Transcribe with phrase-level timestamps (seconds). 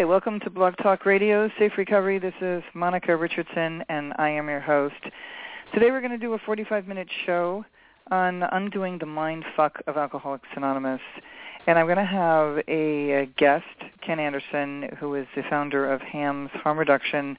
[0.00, 2.18] Hi, welcome to Blog Talk Radio, Safe Recovery.
[2.18, 4.94] This is Monica Richardson, and I am your host.
[5.74, 7.66] Today we're going to do a 45-minute show
[8.10, 11.02] on undoing the mind fuck of Alcoholics Anonymous.
[11.66, 13.66] And I'm going to have a, a guest,
[14.00, 17.36] Ken Anderson, who is the founder of HAMS Harm Reduction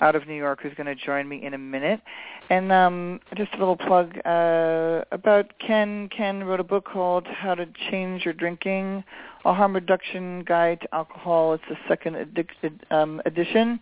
[0.00, 2.00] out of New York, who's going to join me in a minute.
[2.48, 6.08] And um, just a little plug uh, about Ken.
[6.08, 9.04] Ken wrote a book called How to Change Your Drinking,
[9.44, 11.54] a harm reduction guide to alcohol.
[11.54, 13.80] It's the second addicted, um, edition.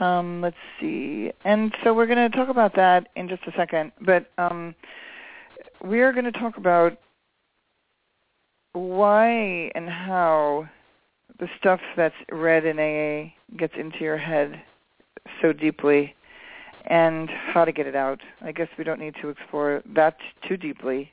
[0.00, 1.30] Um, let's see.
[1.44, 3.92] And so we're going to talk about that in just a second.
[4.00, 4.74] But um,
[5.82, 6.98] we're going to talk about
[8.72, 10.68] why and how
[11.38, 14.62] the stuff that's read in AA gets into your head
[15.40, 16.14] so deeply
[16.86, 18.20] and how to get it out.
[18.42, 21.10] I guess we don't need to explore that too deeply,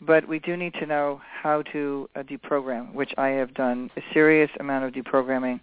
[0.00, 4.00] but we do need to know how to uh, deprogram, which I have done a
[4.12, 5.60] serious amount of deprogramming,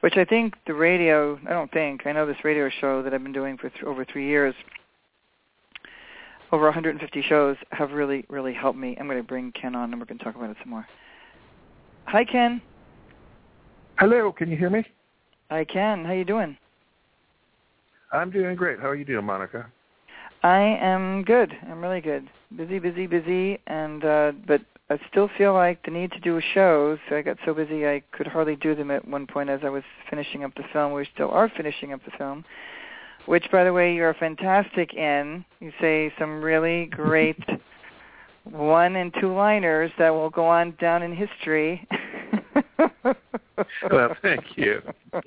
[0.00, 3.22] which I think the radio, I don't think, I know this radio show that I've
[3.22, 4.54] been doing for th- over three years,
[6.52, 8.96] over 150 shows have really, really helped me.
[8.98, 10.86] I'm going to bring Ken on and we're going to talk about it some more.
[12.06, 12.60] Hi, Ken.
[13.98, 14.84] Hello, can you hear me?
[15.50, 16.04] I can.
[16.04, 16.56] How you doing?
[18.12, 18.80] I'm doing great.
[18.80, 19.70] How are you doing, Monica?
[20.42, 21.52] I am good.
[21.68, 22.28] I'm really good.
[22.56, 26.40] Busy, busy, busy, and uh, but I still feel like the need to do a
[26.40, 26.98] show.
[27.08, 29.68] So I got so busy I could hardly do them at one point as I
[29.68, 30.92] was finishing up the film.
[30.92, 32.44] We still are finishing up the film,
[33.26, 35.44] which, by the way, you're fantastic in.
[35.60, 37.38] You say some really great
[38.44, 41.86] one and two liners that will go on down in history.
[43.92, 44.80] well, thank you.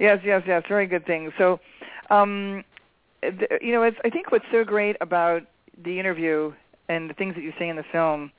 [0.00, 0.62] yes, yes, yes.
[0.68, 1.32] Very good things.
[1.38, 1.60] So
[2.10, 2.64] um,
[3.22, 5.42] th- you know, it's, I think what's so great about
[5.84, 6.52] the interview
[6.88, 8.30] and the things that you say in the film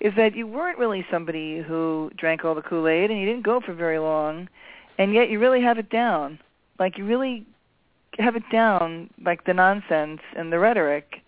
[0.00, 3.60] is that you weren't really somebody who drank all the Kool-Aid and you didn't go
[3.60, 4.48] for very long,
[4.98, 6.38] and yet you really have it down.
[6.78, 7.46] Like you really
[8.18, 11.22] have it down, like the nonsense and the rhetoric.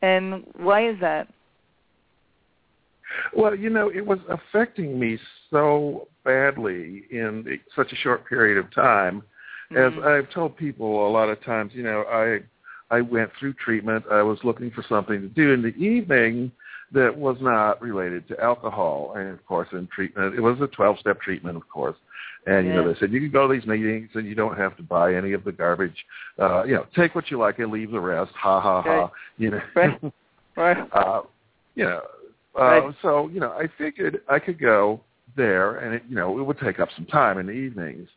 [0.00, 1.28] And why is that?
[3.34, 5.18] Well, you know, it was affecting me
[5.50, 9.22] so badly in such a short period of time
[9.74, 9.98] Mm-hmm.
[9.98, 12.40] As I've told people a lot of times, you know, I
[12.94, 14.04] I went through treatment.
[14.10, 16.52] I was looking for something to do in the evening
[16.92, 19.14] that was not related to alcohol.
[19.16, 21.96] And of course, in treatment, it was a 12-step treatment, of course.
[22.46, 24.76] And you know, they said you can go to these meetings and you don't have
[24.76, 26.04] to buy any of the garbage.
[26.38, 28.32] Uh, you know, take what you like and leave the rest.
[28.34, 28.90] Ha ha ha.
[28.90, 29.10] Right.
[29.38, 29.60] You know.
[29.74, 30.00] Right.
[30.56, 30.88] right.
[30.92, 31.22] uh,
[31.74, 32.02] you know.
[32.56, 32.94] Uh, Right.
[33.02, 35.00] So you know, I figured I could go
[35.36, 38.08] there, and it, you know, it would take up some time in the evenings.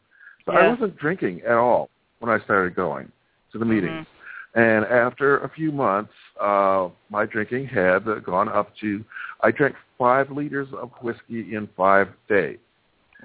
[0.48, 3.12] So I wasn't drinking at all when I started going
[3.52, 3.74] to the Mm-hmm.
[3.74, 4.08] meetings.
[4.56, 9.06] And after a few months, uh, my drinking had uh, gone up to,
[9.42, 12.58] I drank five liters of whiskey in five days.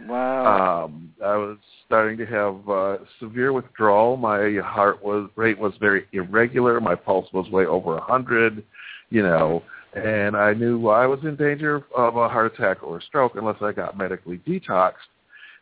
[0.06, 0.84] Wow.
[0.84, 4.16] Um, I was starting to have uh, severe withdrawal.
[4.16, 6.80] My heart was rate was very irregular.
[6.80, 8.64] My pulse was way over a hundred,
[9.10, 9.62] you know,
[9.94, 13.60] and I knew I was in danger of a heart attack or a stroke unless
[13.60, 15.11] I got medically detoxed.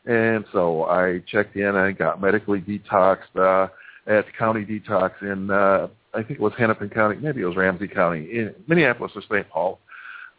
[0.07, 3.69] And so I checked in and got medically detoxed uh,
[4.07, 7.87] at County Detox in uh, I think it was Hennepin County, maybe it was Ramsey
[7.87, 9.49] County in Minneapolis or St.
[9.49, 9.79] Paul.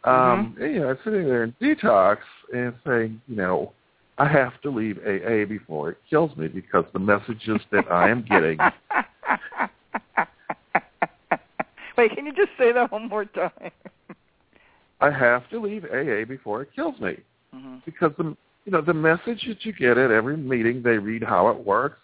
[0.04, 2.18] Um, and, you know, sitting there in detox
[2.52, 3.72] and saying, you know,
[4.18, 8.22] I have to leave AA before it kills me because the messages that I am
[8.28, 8.58] getting
[11.96, 13.70] Wait, can you just say that one more time?
[15.00, 17.16] I have to leave AA before it kills me
[17.52, 21.22] hmm because the you know the message that you get at every meeting they read
[21.22, 21.98] how it works.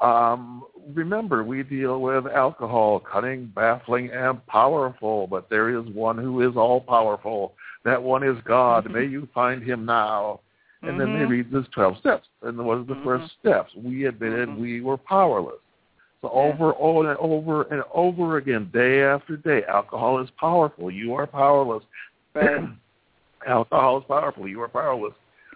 [0.00, 0.64] Um,
[0.94, 6.56] remember, we deal with alcohol, cunning, baffling, and powerful, but there is one who is
[6.56, 7.54] all powerful.
[7.84, 8.90] That one is God.
[8.90, 10.40] May you find him now.
[10.82, 12.28] And then they read these 12 steps.
[12.42, 13.04] And what are the Mhm.
[13.04, 13.74] first steps?
[13.74, 14.58] We admitted Mhm.
[14.58, 15.60] we were powerless.
[16.20, 16.52] So Yeah.
[16.52, 20.90] over over and over and over again, day after day, alcohol is powerful.
[20.90, 21.84] You are powerless.
[22.34, 22.68] Right.
[23.46, 24.46] alcohol is powerful.
[24.46, 25.14] You are powerless.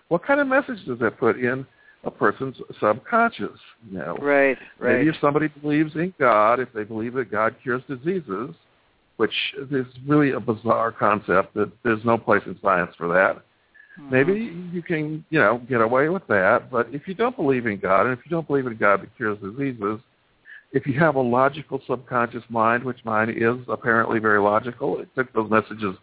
[0.08, 1.66] What kind of message does that put in
[2.04, 3.58] a person's subconscious?
[3.90, 4.58] You know, Right.
[4.78, 4.98] Right.
[4.98, 8.54] maybe if somebody believes in God, if they believe that God cures diseases,
[9.16, 9.34] which
[9.70, 13.42] is really a bizarre concept that there's no place in science for that.
[13.98, 14.10] Mhm.
[14.10, 16.70] Maybe you can, you know, get away with that.
[16.70, 19.14] But if you don't believe in God, and if you don't believe in God that
[19.16, 20.00] cures diseases,
[20.72, 25.32] if you have a logical subconscious mind, which mine is apparently very logical, it took
[25.32, 25.96] those messages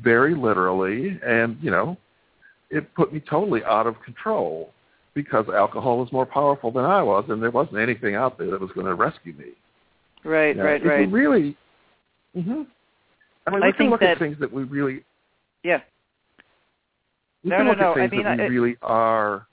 [0.00, 1.96] very literally, and you know,
[2.70, 4.72] it put me totally out of control
[5.14, 8.60] because alcohol was more powerful than I was, and there wasn't anything out there that
[8.60, 9.52] was going to rescue me.
[10.24, 10.56] Right.
[10.56, 10.80] Right.
[10.82, 11.06] if Right.
[11.10, 11.56] We really.
[12.34, 12.62] hmm
[13.46, 15.04] I mean, I we can think look that- at things that we really.
[15.62, 15.80] Yeah.
[17.44, 19.46] We No, can no, look no, at I mean, that we I- really are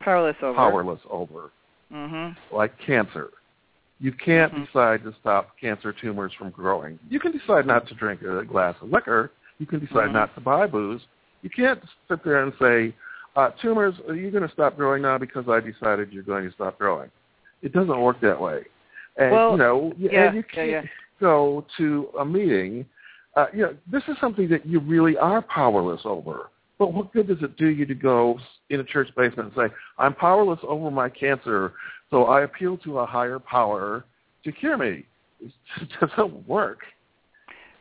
[0.00, 0.54] Powerless over.
[0.54, 1.50] powerless over,
[1.92, 2.36] Mhm.
[2.52, 3.30] like cancer.
[4.00, 4.66] You can't Mhm.
[4.66, 6.98] decide to stop cancer tumors from growing.
[7.08, 9.30] You can decide not to drink a glass of liquor.
[9.58, 10.12] You can decide Mhm.
[10.12, 11.04] not to buy booze.
[11.44, 12.94] You can't sit there and say,
[13.36, 16.54] uh, tumors, are you going to stop growing now because I decided you're going to
[16.54, 17.10] stop growing?
[17.60, 18.62] It doesn't work that way.
[19.18, 20.82] And, Well, you know, yeah, and you can't yeah.
[21.20, 22.86] go to a meeting.
[23.36, 26.48] Uh, you know, this is something that you really are powerless over.
[26.78, 28.38] But what good does it do you to go
[28.70, 31.74] in a church basement and say, I'm powerless over my cancer,
[32.10, 34.06] so I appeal to a higher power
[34.44, 35.04] to cure me?
[35.40, 35.52] It
[36.00, 36.80] doesn't work.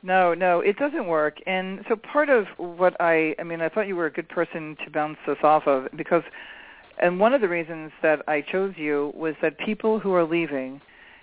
[0.06, 1.38] No, no, it doesn't work.
[1.48, 4.76] And so part of what I, I mean, I thought you were a good person
[4.84, 6.24] to bounce this off of because,
[7.02, 10.82] and one of the reasons that I chose you was that people who are leaving,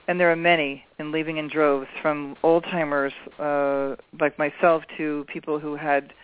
[0.08, 5.26] and there are many and leaving in droves from old timers uh, like myself to
[5.28, 6.14] people who had,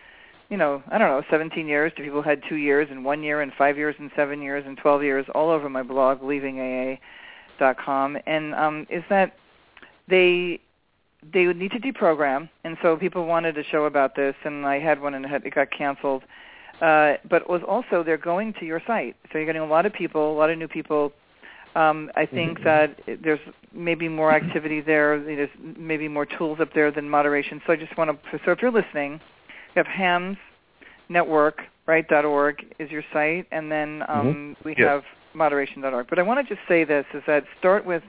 [0.49, 3.21] you know, I don't know, 17 years to people who had two years and one
[3.21, 8.17] year and five years and seven years and 12 years all over my blog, leavingaa.com.
[8.25, 9.35] And um, is that
[10.07, 10.59] they
[11.33, 14.79] they would need to deprogram, and so people wanted a show about this, and I
[14.79, 16.23] had one and it, had, it got canceled.
[16.81, 19.85] Uh, but it was also they're going to your site, so you're getting a lot
[19.85, 21.11] of people, a lot of new people.
[21.75, 22.63] Um, I think Mhm.
[22.63, 23.39] that there's
[23.73, 25.19] maybe more activity there.
[25.19, 27.61] There's maybe more tools up there than moderation.
[27.65, 28.39] So I just want to.
[28.45, 30.37] So if you're listening, you have Hams
[31.09, 32.07] Network, right?
[32.07, 34.87] dot .org is your site, and then um, we Yes.
[34.87, 35.03] have
[35.33, 36.07] moderation.org.
[36.09, 38.03] But I want to just say this: is that start with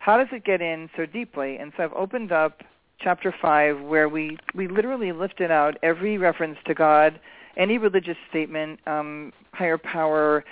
[0.00, 1.56] how does it get in so deeply?
[1.56, 2.62] And so I've opened up
[3.00, 7.20] chapter five, where we we literally lifted out every reference to God,
[7.56, 10.44] any religious statement, um, higher power,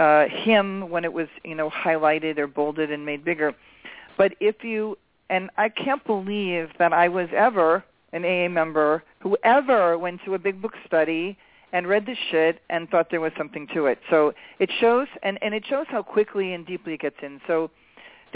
[0.00, 3.54] uh, Him when it was you know highlighted or bolded and made bigger.
[4.18, 4.98] But if you
[5.30, 10.34] and I can't believe that I was ever an AA member who ever went to
[10.34, 11.38] a big book study
[11.72, 13.98] and read this shit and thought there was something to it.
[14.10, 17.40] So it shows and, and it shows how quickly and deeply it gets in.
[17.46, 17.70] So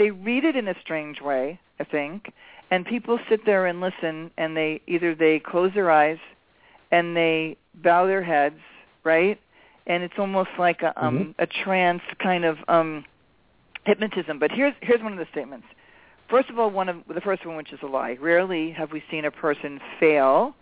[0.01, 2.33] they read it in a strange way, I think,
[2.71, 6.17] and people sit there and listen and they either they close their eyes
[6.91, 8.59] and they bow their heads,
[9.03, 9.39] right?
[9.85, 11.35] And it's almost like a um Mhm.
[11.37, 13.05] a trance kind of um
[13.83, 14.39] hypnotism.
[14.39, 15.67] But here's here's one of the statements.
[16.29, 18.17] First of all, one of the first one, which is a lie.
[18.19, 20.55] Rarely have we seen a person fail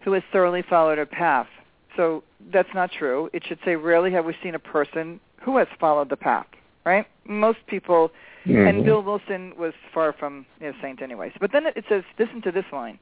[0.00, 1.48] who has thoroughly followed a path.
[1.96, 3.30] So that's not true.
[3.32, 6.48] It should say rarely have we seen a person who has followed the path.
[6.84, 7.06] Right?
[7.26, 8.10] Most people,
[8.44, 8.84] and mm-hmm.
[8.84, 11.32] Bill Wilson was far from a saint, anyways.
[11.40, 12.98] But then it says, listen to this line: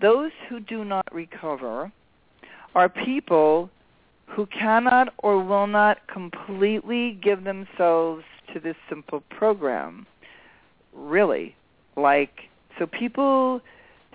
[0.00, 1.90] those who do not recover
[2.74, 3.70] are people
[4.26, 10.06] who cannot or will not completely give themselves to this simple program
[10.92, 11.56] really
[11.96, 13.60] like so people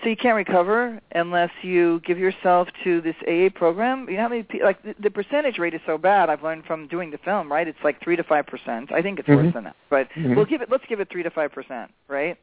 [0.03, 4.08] so you can't recover unless you give yourself to this AA program.
[4.10, 6.29] You know how many pe- like the, the percentage rate is so bad.
[6.29, 7.68] I've learned from doing the film, right?
[7.68, 8.91] It's like three to five percent.
[8.91, 9.53] I think it's worse Mhm.
[9.53, 10.36] than that, but Mhm.
[10.36, 10.70] we'll give it.
[10.72, 12.38] Let's give it three to five percent, right?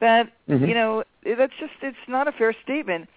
[0.00, 0.68] That Mhm.
[0.68, 3.08] you know that's just it's not a fair statement.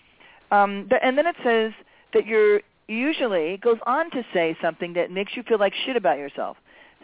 [0.52, 1.74] Um, th- and then it says
[2.14, 5.96] that you're usually it goes on to say something that makes you feel like shit
[5.96, 6.58] about yourself.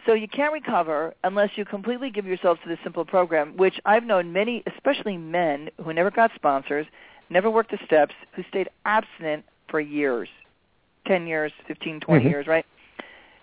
[0.06, 4.04] So you can't recover unless you completely give yourself to this simple program, which I've
[4.04, 6.86] known many, especially men, who never got sponsors,
[7.30, 10.28] never worked the steps, who stayed abstinent for years,
[11.06, 12.30] 10 years, 15, 20 Mhm.
[12.30, 12.66] years, right?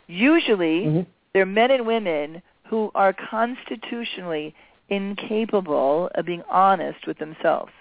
[0.07, 1.05] Usually, Mhm.
[1.33, 4.53] they're men and women who are constitutionally
[4.89, 7.71] incapable of being honest with themselves.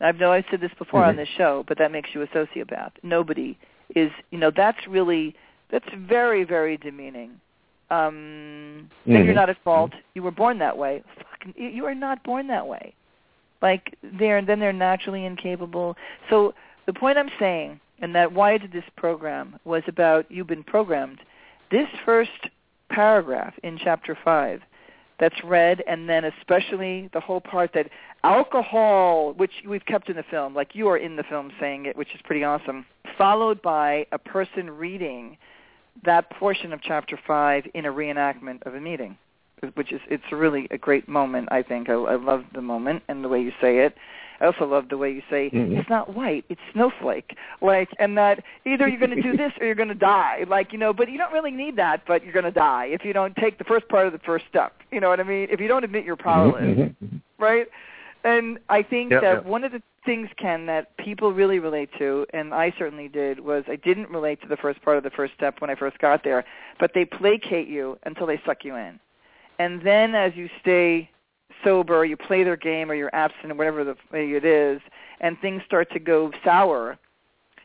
[0.00, 1.10] I know I've said this before mm-hmm.
[1.10, 2.92] on this show, but that makes you a sociopath.
[3.02, 3.56] Nobody
[3.94, 5.34] is, you know, that's really,
[5.70, 7.40] that's very, very demeaning.
[7.90, 9.12] Um, mm-hmm.
[9.12, 9.92] you're not at fault.
[10.14, 11.02] You were born that way.
[11.30, 12.94] Fucking, you are not born that way.
[13.62, 15.96] Like they're then they're naturally incapable.
[16.28, 16.54] So
[16.86, 20.64] the point I'm saying, and that why I did this program was about you've been
[20.64, 21.20] programmed.
[21.70, 22.30] This first
[22.90, 24.60] paragraph in chapter five
[25.18, 27.88] that's read, and then especially the whole part that
[28.22, 31.96] alcohol, which we've kept in the film, like you are in the film saying it,
[31.96, 32.84] which is pretty awesome,
[33.16, 35.38] followed by a person reading
[36.04, 39.16] that portion of chapter five in a reenactment of a meeting,
[39.74, 41.48] which is it's really a great moment.
[41.50, 43.96] I think I, I love the moment and the way you say it.
[44.40, 45.76] I also love the way you say mm-hmm.
[45.76, 47.36] it's not white, it's snowflake.
[47.62, 50.44] Like, and that either you're going to do this or you're going to die.
[50.48, 53.04] Like, you know, but you don't really need that, but you're going to die if
[53.04, 54.74] you don't take the first part of the first step.
[54.90, 55.48] You know what I mean?
[55.50, 57.04] If you don't admit you're powerless, mm-hmm.
[57.04, 57.42] mm-hmm.
[57.42, 57.66] right?
[58.26, 59.44] And I think yep, that yep.
[59.46, 63.62] one of the things, Ken, that people really relate to, and I certainly did, was
[63.68, 66.24] I didn't relate to the first part of the first step when I first got
[66.24, 66.44] there,
[66.80, 68.98] but they placate you until they suck you in.
[69.60, 71.08] And then as you stay
[71.62, 74.80] sober, you play their game, or you're absent, or whatever the it is,
[75.20, 76.98] and things start to go sour.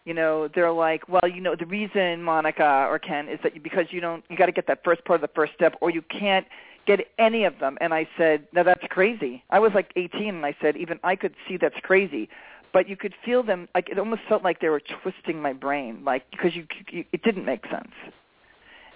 [0.06, 3.62] You know, they're like, well, you know, the reason Monica or Ken is that you,
[3.62, 5.90] because you don't, you got to get that first part of the first step, or
[5.90, 6.46] you can't
[6.86, 7.78] get any of them.
[7.82, 9.44] And I said, no, that's crazy.
[9.50, 12.30] I was like 18, and I said, even I could see that's crazy.
[12.74, 16.04] But you could feel them, like it almost felt like they were twisting my brain,
[16.06, 17.92] like because you, you it didn't make sense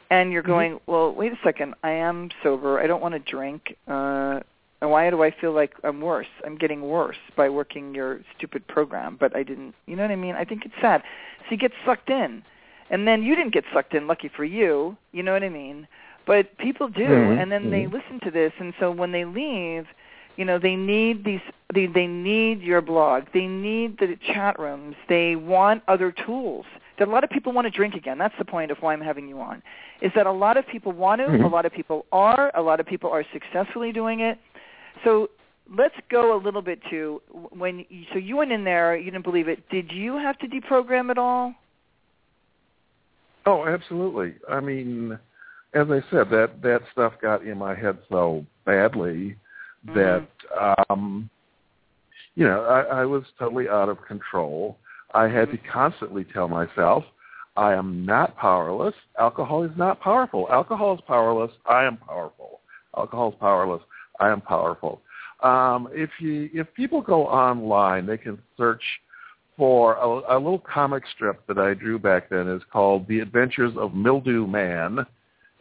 [0.09, 0.51] and you're mm-hmm.
[0.51, 0.91] going, mm-hmm.
[0.91, 2.79] well, wait a second, I am sober.
[2.79, 3.75] I don't want to drink.
[3.87, 4.39] Uh,
[4.81, 6.27] and why do I feel like I'm worse?
[6.45, 9.73] I'm getting worse by working your stupid program, but I didn't.
[9.87, 10.35] You know what I mean?
[10.35, 11.01] I think it's sad.
[11.41, 12.43] So you get sucked in,
[12.89, 14.07] and then you didn't get sucked in.
[14.07, 14.97] Lucky for you.
[15.11, 15.87] You know what I mean?
[16.25, 17.39] But people do, mm-hmm.
[17.39, 19.85] and then they listen to this, and so when they leave,
[20.37, 21.41] you know, they need these.
[21.73, 23.25] They they need your blog.
[23.33, 24.95] They need the chat rooms.
[25.07, 26.65] They want other tools
[26.97, 28.17] that a lot of people want to drink again.
[28.17, 29.61] That's the point of why I'm having you on.
[30.01, 31.43] Is that a lot of people want to, mm-hmm.
[31.43, 34.37] a lot of people are, a lot of people are successfully doing it,
[35.03, 35.29] so
[35.77, 37.85] let's go a little bit to when.
[37.89, 39.67] You, so you went in there, you didn't believe it.
[39.69, 41.53] Did you have to deprogram at all?
[43.45, 44.35] Oh, absolutely.
[44.49, 45.19] I mean,
[45.75, 49.35] as I said, that that stuff got in my head so badly
[49.85, 49.99] mm-hmm.
[49.99, 50.27] that
[50.89, 51.29] um,
[52.35, 54.77] you know I, I was totally out of control.
[55.13, 55.65] I had mm-hmm.
[55.65, 57.03] to constantly tell myself,
[57.57, 58.95] I am not powerless.
[59.19, 60.47] Alcohol is not powerful.
[60.49, 61.51] Alcohol is powerless.
[61.69, 62.61] I am powerful.
[62.97, 63.81] Alcohol is powerless.
[64.19, 65.01] I am powerful.
[65.43, 68.81] Um, if you if people go online, they can search
[69.57, 72.47] for a, a little comic strip that I drew back then.
[72.47, 75.05] is called The Adventures of Mildew Man,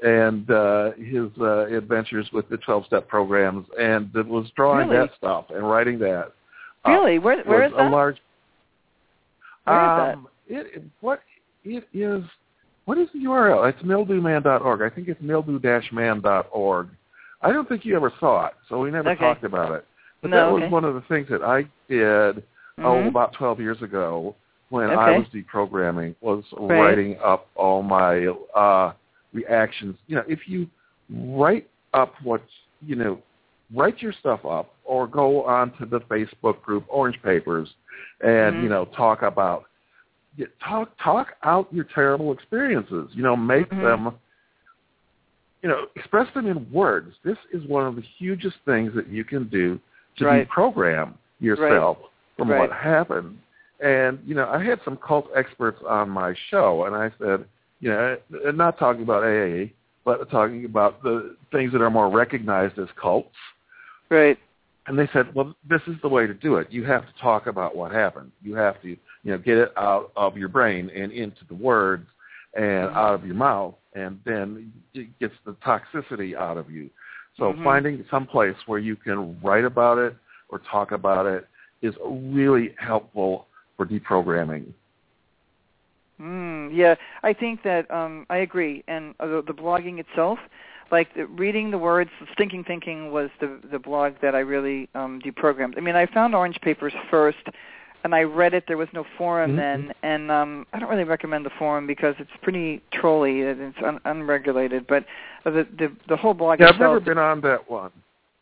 [0.05, 5.07] and uh, his uh, adventures with the 12-step programs, and it was drawing really?
[5.07, 6.33] that stuff and writing that.
[6.87, 7.91] Really, where where is that?
[7.91, 8.19] Large.
[9.65, 10.67] Where um, is that?
[10.77, 11.21] It, what
[11.65, 12.23] it is.
[12.85, 13.67] What is the URL?
[13.71, 14.83] It's mildewman.org.
[14.83, 16.89] I think it's mildew-man.org.
[17.41, 19.21] I don't think you ever saw it, so we never okay.
[19.21, 19.87] talked about it.
[20.21, 20.63] But no, that okay.
[20.65, 22.43] was one of the things that I did
[22.79, 22.85] mm-hmm.
[22.85, 24.37] oh about 12 years ago
[24.69, 24.97] when okay.
[24.97, 26.79] I was deprogramming was right.
[26.79, 28.93] writing up all my uh
[29.35, 29.97] reactions.
[30.07, 30.69] You know, if you
[31.11, 32.43] write up what
[32.87, 33.21] you know,
[33.75, 37.69] write your stuff up or go onto the Facebook group Orange Papers
[38.21, 38.63] and mm-hmm.
[38.63, 39.65] you know talk about
[40.67, 43.11] talk talk out your terrible experiences.
[43.13, 43.83] You know, make mm-hmm.
[43.83, 44.15] them
[45.65, 47.15] you know, express them in words.
[47.25, 49.81] This is one of the hugest things that you can do
[50.19, 50.47] to right.
[50.47, 52.09] deprogram yourself right.
[52.37, 52.59] from right.
[52.59, 53.39] what happened.
[53.81, 57.47] And, you know, I had some cult experts on my show, and I said,
[57.85, 59.67] you know, and not talking about AA,
[60.07, 63.37] but talking about the things that are more recognized as cults.
[64.09, 64.39] Right.
[64.87, 66.69] And they said, well, this is the way to do it.
[66.71, 68.33] You have to talk about what happened.
[68.43, 72.07] You have to, you know, get it out of your brain and into the words
[72.55, 72.97] and mm-hmm.
[72.97, 76.89] out of your mouth and then it gets the toxicity out of you.
[77.37, 77.65] So mm-hmm.
[77.65, 80.17] finding some place where you can write about it
[80.49, 81.47] or talk about it
[81.83, 84.73] is really helpful for deprogramming.
[86.21, 88.85] Mm, yeah, I think that um, I agree.
[88.87, 90.39] And uh, the, the blogging itself,
[90.93, 95.21] like the, reading the words, thinking thinking was the the blog that I really um,
[95.21, 95.77] deprogrammed.
[95.77, 97.49] I mean, I found Orange Papers first
[98.05, 98.65] and I read it.
[98.69, 99.59] There was no forum mm-hmm.
[99.59, 103.79] then, and um, I don't really recommend the forum because it's pretty trolly and it's
[103.85, 104.87] un- unregulated.
[104.87, 105.07] But
[105.45, 106.75] the the the whole blog yeah, itself.
[106.75, 107.91] I've never been on that one.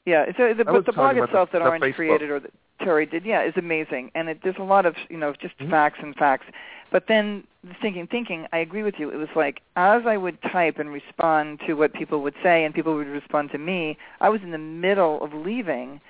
[0.05, 1.95] Yeah, so the, I but the blog itself the- that the Orange Facebook.
[1.95, 2.53] created or that
[2.83, 5.71] Terry did, yeah, is amazing, and it, there's a lot of you know just Mhm.
[5.71, 6.47] facts and facts.
[6.91, 7.45] But then
[7.81, 9.09] thinking, thinking, I agree with you.
[9.11, 12.75] It was like as I would type and respond to what people would say, and
[12.75, 13.97] people would respond to me.
[14.21, 16.01] I was in the middle of leaving,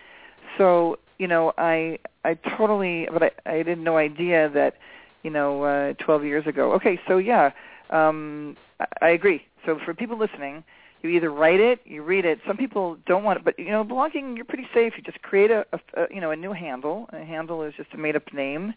[0.58, 4.76] so you know, I I totally, but I I had no idea that
[5.22, 6.72] you know, uh, 12 years ago.
[6.72, 7.52] Okay, so yeah,
[7.90, 9.44] um, I, I agree.
[9.64, 10.64] So for people listening,
[11.02, 12.38] you either write it, you read it.
[12.46, 14.92] Some people don't want it, but you know, blogging you're pretty safe.
[14.96, 17.08] You just create a, a, a you know a new handle.
[17.12, 18.74] A handle is just a made-up name,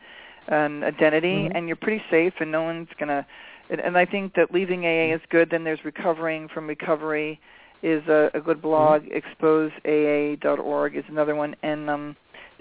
[0.48, 1.52] an identity, Mhm.
[1.56, 3.26] and you're pretty safe, and no one's gonna.
[3.70, 5.50] And, and I think that leaving AA is good.
[5.50, 7.40] Then there's recovering from recovery,
[7.82, 9.04] is a, a good blog.
[9.06, 12.16] ExposeAA.org is another one, and um,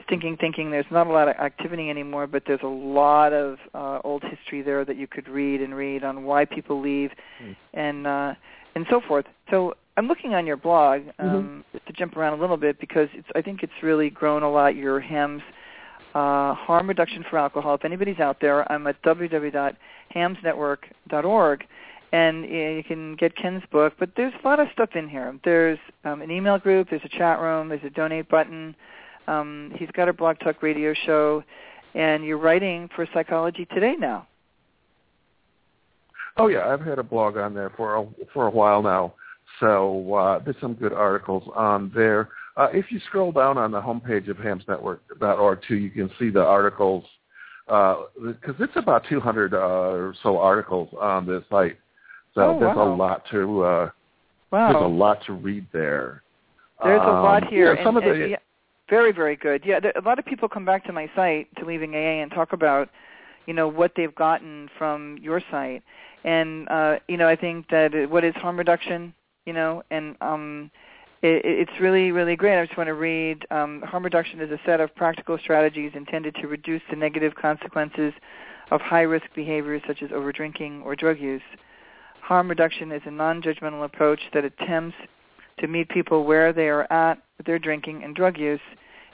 [0.09, 4.01] thinking thinking there's not a lot of activity anymore but there's a lot of uh,
[4.05, 7.11] old history there that you could read and read on why people leave
[7.43, 7.57] Mm.
[7.73, 8.35] and uh
[8.75, 11.29] and so forth so i'm looking on your blog Mm-hmm.
[11.29, 14.51] um to jump around a little bit because it's i think it's really grown a
[14.51, 15.43] lot your hams
[16.15, 21.65] uh harm reduction for alcohol if anybody's out there i'm at www.hamsnetwork.org
[22.15, 23.95] and uh, you can get Ken's book.
[23.99, 25.37] But there's a lot of stuff in here.
[25.45, 28.77] There's um, an email group, there's a chat room, there's a donate button.
[29.27, 31.43] Um, he's got a Blog Talk radio show,
[31.95, 34.29] and you're writing for Psychology Today now.
[36.37, 39.15] Oh yeah, I've had a blog on there for a, for a while now.
[39.61, 42.31] So uh, there's some good articles on there.
[42.57, 46.43] Uh, if you scroll down on the homepage of hamsnetwork.org too, you can see the
[46.43, 47.05] articles
[47.67, 51.79] because it's about 200 uh, or so articles on this site.
[52.35, 52.95] So Oh, there's wow.
[52.95, 53.91] a lot to uh,
[54.51, 54.73] Wow.
[54.73, 56.23] there's a lot to read there.
[56.83, 57.75] There's a lot Um, here.
[57.75, 58.37] yeah, some and, of the yeah,
[58.89, 59.63] very, very good.
[59.65, 62.31] Yeah, there, a lot of people come back to my site to leaving AA and
[62.31, 62.89] talk about,
[63.47, 65.83] you know, what they've gotten from your site,
[66.25, 69.15] and uh, you know, I think that it, what is harm reduction,
[69.47, 70.71] you know, and um,
[71.23, 72.59] it, it's really, really great.
[72.61, 73.47] I just want to read.
[73.51, 78.13] Um, harm reduction is a set of practical strategies intended to reduce the negative consequences
[78.71, 81.43] of high-risk behaviors such as overdrinking or drug use.
[82.21, 84.97] Harm reduction is a non-judgmental approach that attempts
[85.59, 88.61] to meet people where they are at with their drinking and drug use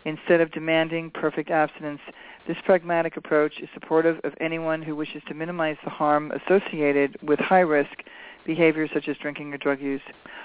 [0.04, 2.00] instead of demanding perfect abstinence.
[2.46, 7.38] This pragmatic approach is supportive of anyone who wishes to minimize the harm associated with
[7.38, 8.02] high-risk
[8.46, 10.00] behaviors such as drinking or drug use.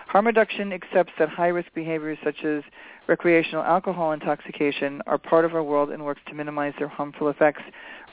[0.07, 2.63] Harm reduction accepts that high-risk behaviors such as
[3.07, 7.63] recreational alcohol intoxication are part of our world and works to minimize their harmful effects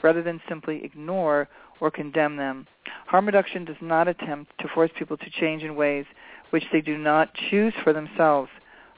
[0.01, 1.47] rather than simply ignore
[1.79, 2.65] or condemn them.
[3.07, 6.05] Harm reduction does not attempt to force people to change in ways
[6.51, 8.49] which they do not choose for themselves.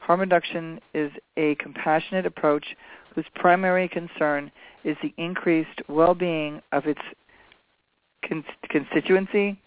[0.06, 2.64] Harm reduction is a compassionate approach
[3.12, 4.52] whose primary concern
[4.84, 7.00] is the increased well-being of its
[8.24, 9.58] con- constituency.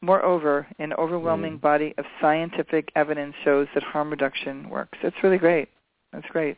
[0.00, 1.60] Moreover, an overwhelming Mm.
[1.60, 4.98] body of scientific evidence shows that harm reduction works.
[5.00, 5.68] That's really great.
[6.12, 6.56] That's great.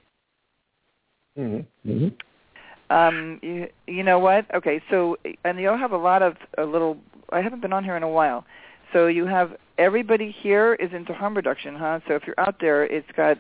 [1.38, 1.90] Mm-hmm.
[1.90, 2.08] Mm-hmm.
[2.88, 4.46] Um, you, you know what?
[4.54, 6.96] Okay, so and you'll have a lot of a little.
[7.30, 8.46] I haven't been on here in a while,
[8.92, 12.00] so you have everybody here is into harm reduction, huh?
[12.08, 13.38] So if you're out there, it's got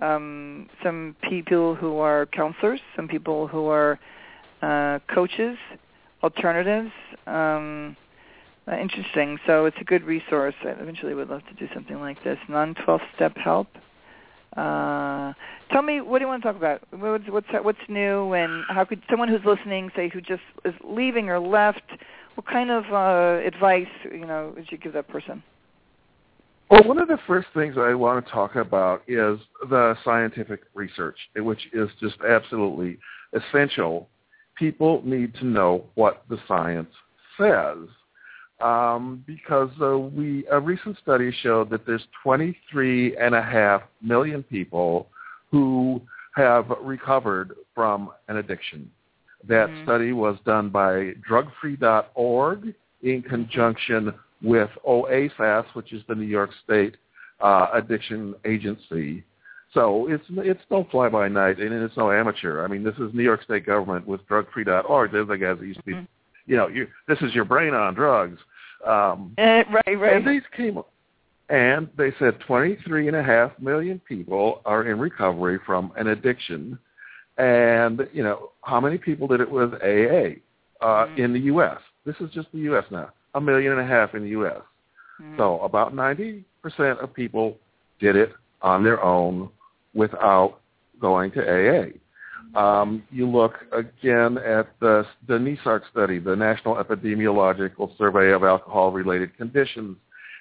[0.00, 3.98] um, some people who are counselors, some people who are
[4.62, 5.56] uh, coaches,
[6.22, 6.90] alternatives.
[7.26, 7.96] Um,
[8.70, 9.38] uh, interesting.
[9.46, 10.54] So it's a good resource.
[10.62, 12.38] I eventually would love to do something like this.
[12.48, 13.68] Non-12 step help.
[14.56, 15.32] Uh,
[15.70, 16.82] tell me, what do you want to talk about?
[16.90, 21.28] What's what's what's new, and how could someone who's listening, say, who just is leaving
[21.28, 21.82] or left,
[22.38, 25.42] what kind of uh, advice you know would you give that person?
[26.70, 31.16] Well, one of the first things I want to talk about is the scientific research,
[31.34, 32.98] which is just absolutely
[33.32, 34.08] essential.
[34.56, 36.90] People need to know what the science
[37.36, 37.88] says
[38.60, 44.44] um, because uh, we a recent study showed that there's 23 and a half million
[44.44, 45.08] people
[45.50, 46.00] who
[46.36, 48.88] have recovered from an addiction.
[49.44, 49.82] That Mhm.
[49.84, 56.96] study was done by drugfree.org in conjunction with OASAS, which is the New York State
[57.40, 59.22] uh, Addiction Agency.
[59.72, 62.64] So it's it's no fly by night and it's no amateur.
[62.64, 65.12] I mean, this is New York State government with drugfree.org.
[65.12, 66.06] They're the guys that used to be, Mhm.
[66.46, 68.40] you know, you, this is your brain on drugs.
[68.84, 70.16] Um, Eh, right, right.
[70.16, 70.82] and these came,
[71.48, 76.78] and they said 23 and a half million people are in recovery from an addiction.
[77.38, 80.40] And, you know, how many people did it with AA
[80.84, 81.18] uh, Mhm.
[81.18, 81.78] in the U.S.?
[82.04, 82.84] This is just the U.S.
[82.90, 83.10] now.
[83.34, 84.60] A million and a half in the U.S.
[85.20, 85.36] Mhm.
[85.36, 86.42] So about 90%
[87.02, 87.56] of people
[88.00, 89.48] did it on their own
[89.94, 90.58] without
[91.00, 91.90] going to AA.
[92.54, 99.36] Um, you look again at the, the NESARC study, the National Epidemiological Survey of Alcohol-Related
[99.36, 99.96] Conditions.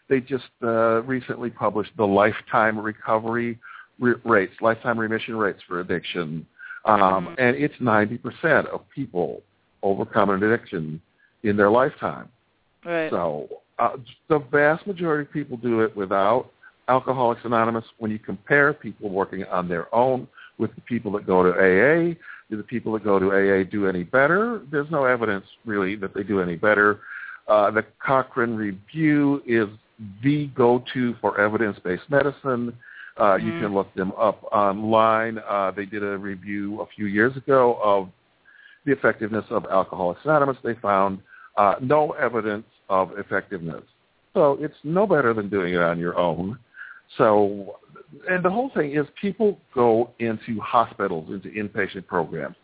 [0.07, 3.59] They just uh, recently published the lifetime recovery
[3.99, 6.47] re- rates, lifetime remission rates for addiction,
[6.87, 9.41] um, and it's 90% of people
[9.83, 11.01] overcome an addiction
[11.43, 12.29] in their lifetime.
[12.85, 13.09] Right.
[13.09, 13.47] So
[13.79, 13.97] uh,
[14.29, 16.49] the vast majority of people do it without
[16.87, 17.85] Alcoholics Anonymous.
[17.97, 22.15] When you compare people working on their own with the people that go to AA,
[22.49, 24.61] do the people that go to AA do any better?
[24.71, 27.01] There's no evidence really that they do any better.
[27.47, 29.67] Uh, the Cochrane Review is
[30.23, 32.77] the go-to for evidence-based medicine.
[33.19, 33.59] Uh, You Mhm.
[33.61, 35.39] can look them up online.
[35.47, 38.09] Uh, they did a review a few years ago of
[38.85, 40.57] the effectiveness of Alcoholics Anonymous.
[40.63, 41.19] They found
[41.57, 43.83] uh, no evidence of effectiveness.
[44.35, 46.59] So it's no better than doing it on your own.
[47.17, 47.79] So,
[48.29, 52.55] and the whole thing is people go into hospitals, into inpatient programs.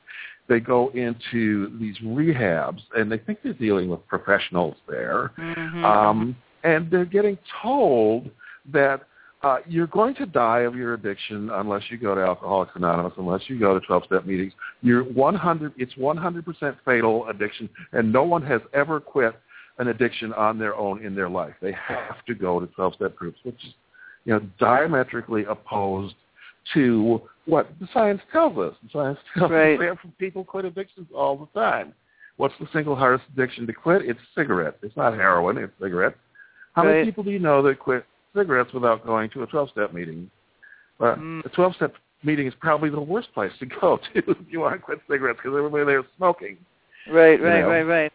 [0.48, 5.32] They go into these rehabs, and they think they're dealing with professionals there.
[5.38, 5.84] Mhm.
[5.84, 8.30] Um, and they're getting told
[8.72, 9.08] that
[9.44, 13.42] uh, you're going to die of your addiction unless you go to Alcoholics Anonymous, unless
[13.48, 14.54] you go to 12-step meetings.
[14.82, 15.74] You're 100.
[15.78, 19.36] It's 100% fatal addiction, and no one has ever quit
[19.80, 21.54] an addiction on their own in their life.
[21.62, 23.74] They have to go to 12-step groups, which is,
[24.24, 26.16] you know, diametrically opposed
[26.74, 28.74] to what the science tells us.
[28.84, 29.80] The science tells Right.
[29.82, 31.94] us people quit addictions all the time.
[32.38, 34.04] What's the single hardest addiction to quit?
[34.06, 34.78] It's cigarettes.
[34.82, 35.58] It's not heroin.
[35.58, 36.16] It's cigarettes.
[36.74, 36.94] How Right.
[36.94, 40.30] many people do you know that quit cigarettes without going to a 12-step meeting?
[41.00, 41.46] Well, Mm.
[41.46, 41.94] a 12-step
[42.24, 45.40] meeting is probably the worst place to go to if you want to quit cigarettes
[45.44, 46.58] because everybody there is smoking.
[47.10, 47.70] Right, right, know.
[47.70, 48.14] right, right.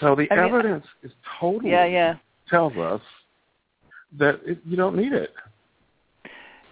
[0.00, 2.14] So the I mean, evidence is totally Yeah, yeah.
[2.48, 3.02] tells us
[4.18, 5.32] that it, you don't need it.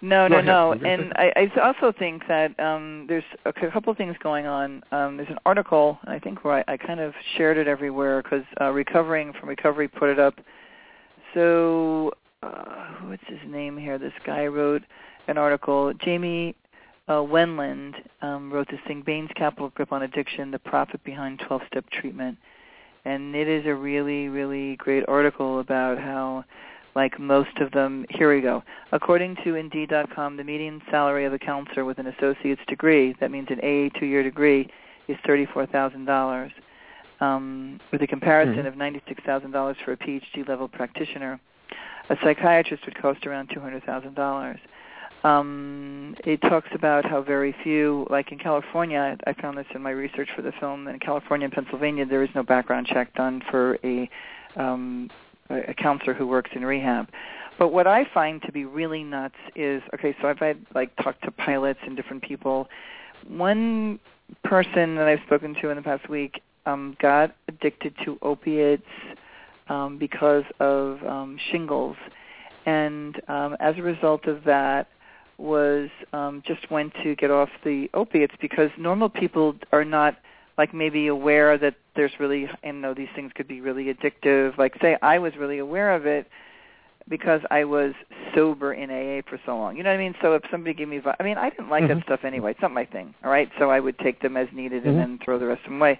[0.01, 0.45] No, Go no, ahead.
[0.45, 0.63] no.
[0.63, 4.45] You were gonna And I, I also think that um, there's a couple things going
[4.47, 4.81] on.
[4.91, 8.43] Um, there's an article, I think, where I, I kind of shared it everywhere because
[8.61, 10.35] uh, Recovering from Recovery put it up.
[11.33, 12.11] So,
[12.41, 13.97] uh, what's his name here?
[13.97, 14.83] This guy wrote
[15.27, 15.93] an article.
[15.93, 16.55] Jamie
[17.07, 21.89] uh, Wenland um, wrote this thing, Bain's Capital Grip on Addiction, the Profit Behind 12-Step
[21.89, 22.37] Treatment.
[23.05, 26.45] And it is a really, really great article about how
[26.95, 28.05] like most of them.
[28.09, 28.63] Here we go.
[28.91, 33.47] According to Indeed.com, the median salary of a counselor with an associate's degree, that means
[33.49, 34.69] an AA two-year degree,
[35.07, 36.51] is $34,000,
[37.19, 38.67] um, with a comparison Mhm.
[38.67, 41.39] of $96,000 for a PhD level practitioner.
[42.09, 44.59] A psychiatrist would cost around $200,000.
[45.23, 49.91] Um, it talks about how very few, like in California, I found this in my
[49.91, 50.87] research for the film.
[50.87, 54.09] In California and Pennsylvania, there is no background check done for a
[54.55, 55.09] um,
[55.49, 57.09] a a counselor who works in rehab.
[57.57, 60.15] But what I find to be really nuts is okay.
[60.21, 62.69] So I've had like talked to pilots and different people.
[63.27, 63.99] One
[64.45, 68.83] person that I've spoken to in the past week um, got addicted to opiates
[69.67, 71.95] um, because of um, shingles,
[72.65, 74.87] and um, as a result of that,
[75.37, 80.17] was um, just went to get off the opiates because normal people are not
[80.57, 84.57] like maybe aware that there's really you know these things could be really addictive.
[84.57, 86.27] Like say I was really aware of it
[87.07, 87.93] because I was
[88.35, 89.75] sober in AA for so long.
[89.75, 90.15] You know what I mean?
[90.21, 91.87] So if somebody gave me, I mean, I didn't like Mhm.
[91.95, 92.51] that stuff anyway.
[92.51, 93.15] It's not my thing.
[93.23, 94.99] All right, so I would take them as needed and Mhm.
[94.99, 95.97] then throw the rest of them away.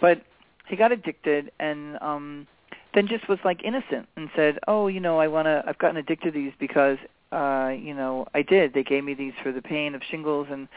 [0.00, 0.22] But
[0.66, 2.46] he got addicted and um
[2.94, 5.98] then just was like innocent and said, "Oh, you know, I want to I've gotten
[5.98, 6.98] addicted to these because
[7.32, 8.72] uh, you know, I did.
[8.72, 10.68] They gave me these for the pain of shingles and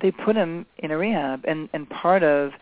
[0.00, 2.52] they put him in a rehab and and part of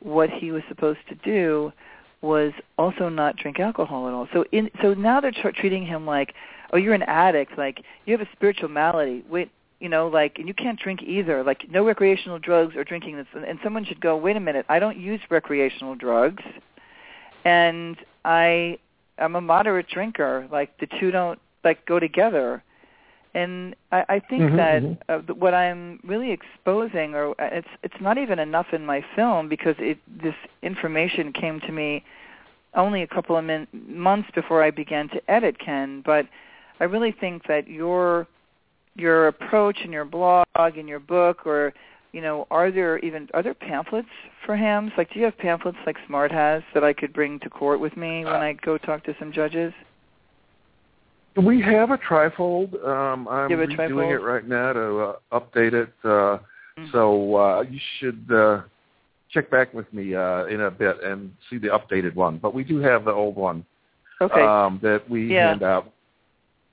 [0.00, 1.72] what he was supposed to do
[2.20, 4.28] was also not drink alcohol at all.
[4.32, 6.34] So in so now they're tr- treating him like,
[6.72, 9.50] "Oh, you're an addict, like you have a spiritual malady." Wait,
[9.84, 11.44] you know, like and you can't drink either.
[11.44, 14.64] Like no recreational drugs or drinking this and someone should go, "Wait a minute.
[14.70, 16.42] I don't use recreational drugs."
[17.44, 18.78] And I
[19.18, 20.48] I'm a moderate drinker.
[20.50, 22.64] Like the two don't like go together.
[23.34, 24.98] And I, I think Mhm, that mhm.
[25.28, 29.48] uh, what I'm really exposing, or uh, it's it's not even enough in my film
[29.48, 32.04] because it this information came to me
[32.74, 36.02] only a couple of min- months before I began to edit Ken.
[36.04, 36.26] But
[36.80, 38.26] I really think that your
[38.96, 41.72] your approach and your blog and your book, or
[42.12, 44.08] you know, are there even are there pamphlets
[44.46, 44.92] for hams?
[44.96, 47.96] Like, do you have pamphlets like Smart has that I could bring to court with
[47.96, 49.72] me when Uh, I go talk to some judges?
[51.36, 52.74] We have a trifold.
[52.86, 54.14] Um, I'm You have redoing trifold?
[54.14, 55.92] it right now to uh, update it.
[56.04, 56.38] Uh,
[56.78, 56.90] Mm.
[56.90, 58.62] So uh, you should uh,
[59.30, 62.38] check back with me uh, in a bit and see the updated one.
[62.38, 63.64] But we do have the old one
[64.20, 64.40] Okay.
[64.40, 65.50] um, that we Yeah.
[65.50, 65.92] hand out.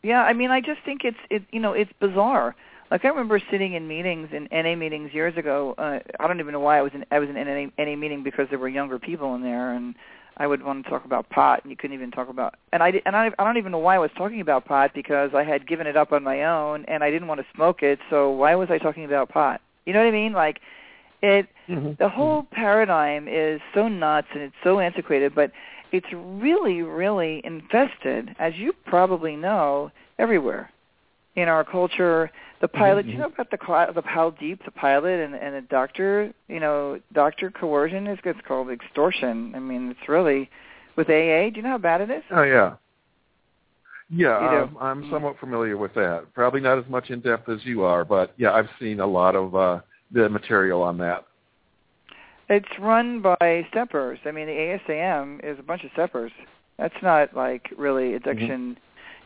[0.04, 1.44] Yeah, I mean, I just think it's it.
[1.52, 2.56] You know, it's bizarre.
[2.90, 5.76] Like I remember sitting in meetings in NA meetings years ago.
[5.78, 8.24] Uh, I don't even know why I was in I was in NA, NA meeting
[8.24, 9.96] because there were younger people in there, and
[10.38, 12.56] I would want to talk about pot, and you couldn't even talk about.
[12.74, 15.32] And I and I, I don't even know why I was talking about pot because
[15.34, 18.00] I had given it up on my own, and I didn't want to smoke it.
[18.10, 19.62] So why was I talking about pot?
[19.86, 20.34] You know what I mean?
[20.34, 20.60] Like
[21.22, 21.48] it.
[21.70, 21.94] Mm-hmm.
[22.00, 25.52] The whole paradigm is so nuts and it's so antiquated, but
[25.92, 30.72] it's really, really infested, as you probably know, everywhere
[31.36, 32.32] in our culture.
[32.60, 33.14] The pilot, Mhm.
[33.14, 33.58] you know about the
[33.94, 38.42] the how deep the pilot and and the doctor, you know, doctor coercion is it's
[38.42, 39.54] called extortion.
[39.56, 40.50] I mean, it's really
[40.96, 41.50] with AA.
[41.50, 42.24] Do you know how bad it is?
[42.32, 42.76] Oh yeah.
[44.14, 46.34] Yeah, um, I'm somewhat familiar with that.
[46.34, 49.38] Probably not as much in depth as you are, but yeah, I've seen a lot
[49.38, 49.80] of uh,
[50.12, 51.26] the material on that.
[52.52, 54.20] It's run by steppers.
[54.26, 56.34] I mean, the ASAM is a bunch of steppers.
[56.78, 58.30] That's not like really mm-hmm.
[58.30, 58.78] addiction.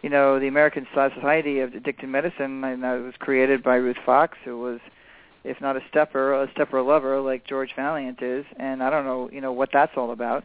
[0.04, 4.38] You know, the American Society of Addictive Medicine, I know, was created by Ruth Fox,
[4.46, 4.80] who was,
[5.44, 8.46] if not a stepper, a stepper lover like George Vaillant is.
[8.58, 10.44] And I don't know, you know, what that's all about.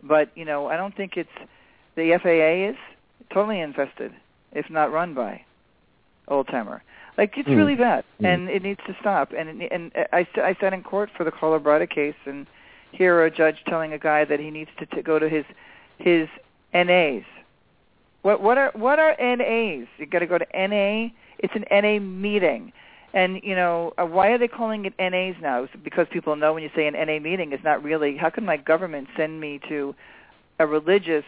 [0.00, 1.28] But you know, I don't think it's
[1.96, 2.76] the FAA is
[3.34, 4.12] totally infested,
[4.52, 5.44] if not run by
[6.28, 6.84] old timer.
[7.18, 7.56] Like it's Mm.
[7.56, 8.26] really bad, Mm.
[8.26, 9.32] and it needs to stop.
[9.32, 12.46] And and I I sat in court for the Colabrada case, and
[12.92, 15.44] hear a judge telling a guy that he needs to t- go to his
[15.98, 16.28] his
[16.72, 17.24] NAs.
[18.22, 19.86] What what are what are NAs?
[19.98, 21.10] You got to go to NA.
[21.38, 22.72] It's an NA meeting.
[23.12, 25.66] And you know uh, why are they calling it NAs now?
[25.82, 28.16] Because people know when you say an NA meeting, it's not really.
[28.16, 29.94] How can my government send me to
[30.60, 31.24] a religious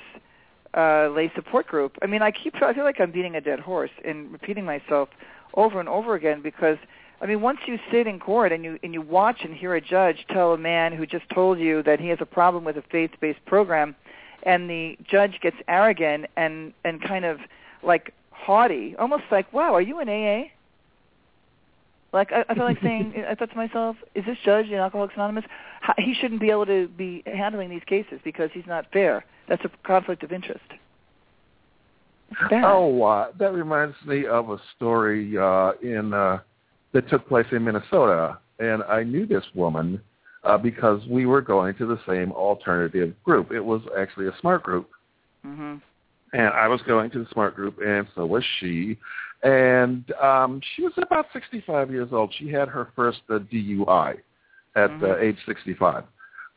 [0.74, 1.98] uh, lay support group?
[2.00, 2.54] I mean, I keep.
[2.62, 5.08] I feel like I'm beating a dead horse and repeating myself
[5.54, 6.78] over and over again because
[7.22, 9.80] I mean, once you sit in court and you and you watch and hear a
[9.80, 12.82] judge tell a man who just told you that he has a problem with a
[12.90, 13.94] faith-based program,
[14.42, 17.38] and the judge gets arrogant and and kind of
[17.84, 20.50] like haughty, almost like, "Wow, are you an AA?"
[22.12, 25.14] Like I, I feel like saying, I thought to myself, "Is this judge in Alcoholics
[25.14, 25.44] Anonymous?
[25.80, 29.24] How, he shouldn't be able to be handling these cases because he's not fair.
[29.48, 30.64] That's a conflict of interest."
[32.50, 32.64] Bad.
[32.64, 36.40] Oh, uh, that reminds me of a story uh, in uh,
[36.92, 40.00] that took place in Minnesota, and I knew this woman
[40.44, 43.52] uh, because we were going to the same alternative group.
[43.52, 44.90] It was actually a smart group,
[45.46, 45.80] Mhm.
[46.32, 48.98] and I was going to the smart group, and so was she.
[49.42, 52.32] And um, she was about 65 years old.
[52.34, 54.20] She had her first uh, DUI
[54.76, 55.20] at uh, Mhm.
[55.20, 56.04] age 65.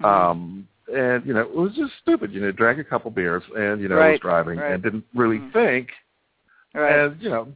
[0.02, 0.06] Mhm.
[0.06, 2.32] Um, and you know, it was just stupid.
[2.34, 4.74] You know, drank a couple beers, and you know, was driving, right.
[4.74, 5.54] and didn't really Mhm.
[5.54, 5.89] think
[6.74, 7.00] right.
[7.00, 7.48] and you know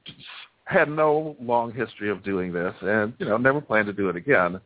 [0.66, 4.16] had no long history of doing this and you know never planned to do it
[4.16, 4.60] again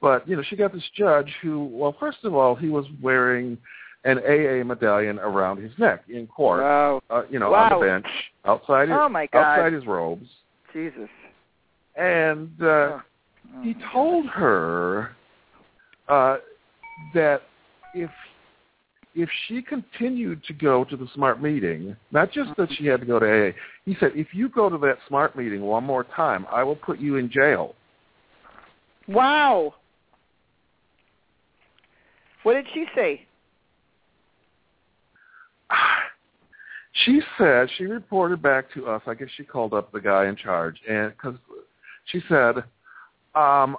[0.00, 3.58] but you know she got this judge who well first of all he was wearing
[4.04, 7.02] an aa medallion around his neck in court wow.
[7.10, 7.68] uh, you know Wow.
[7.74, 8.06] on the bench
[8.44, 9.40] outside his Oh my God.
[9.58, 10.28] outside his robes
[10.72, 11.08] Jesus.
[11.96, 13.02] and uh Oh.
[13.56, 13.92] Oh, he my God.
[13.92, 15.10] told her
[16.08, 16.36] uh
[17.14, 17.42] that
[17.94, 18.10] if
[19.14, 23.06] if she continued to go to the smart meeting, not just that she had to
[23.06, 23.52] go to AA,
[23.84, 27.00] he said, if you go to that smart meeting one more time, I will put
[27.00, 27.74] you in jail.
[29.08, 29.74] Wow.
[32.44, 33.26] What did she say?
[37.04, 39.00] She said she reported back to us.
[39.06, 41.36] I guess she called up the guy in charge, and because
[42.06, 42.64] she said,
[43.36, 43.76] um,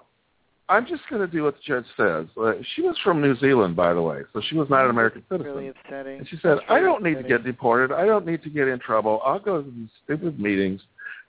[0.71, 3.75] "I'm just going to do what the judge says." Uh, she was from New Zealand,
[3.75, 5.53] by the way, so she was not an American citizen.
[5.53, 6.19] Really upsetting.
[6.19, 7.93] And she said, That's I don't need to get deported.
[7.93, 9.21] I don't need to get in trouble.
[9.25, 10.81] I'll go to these stupid meetings.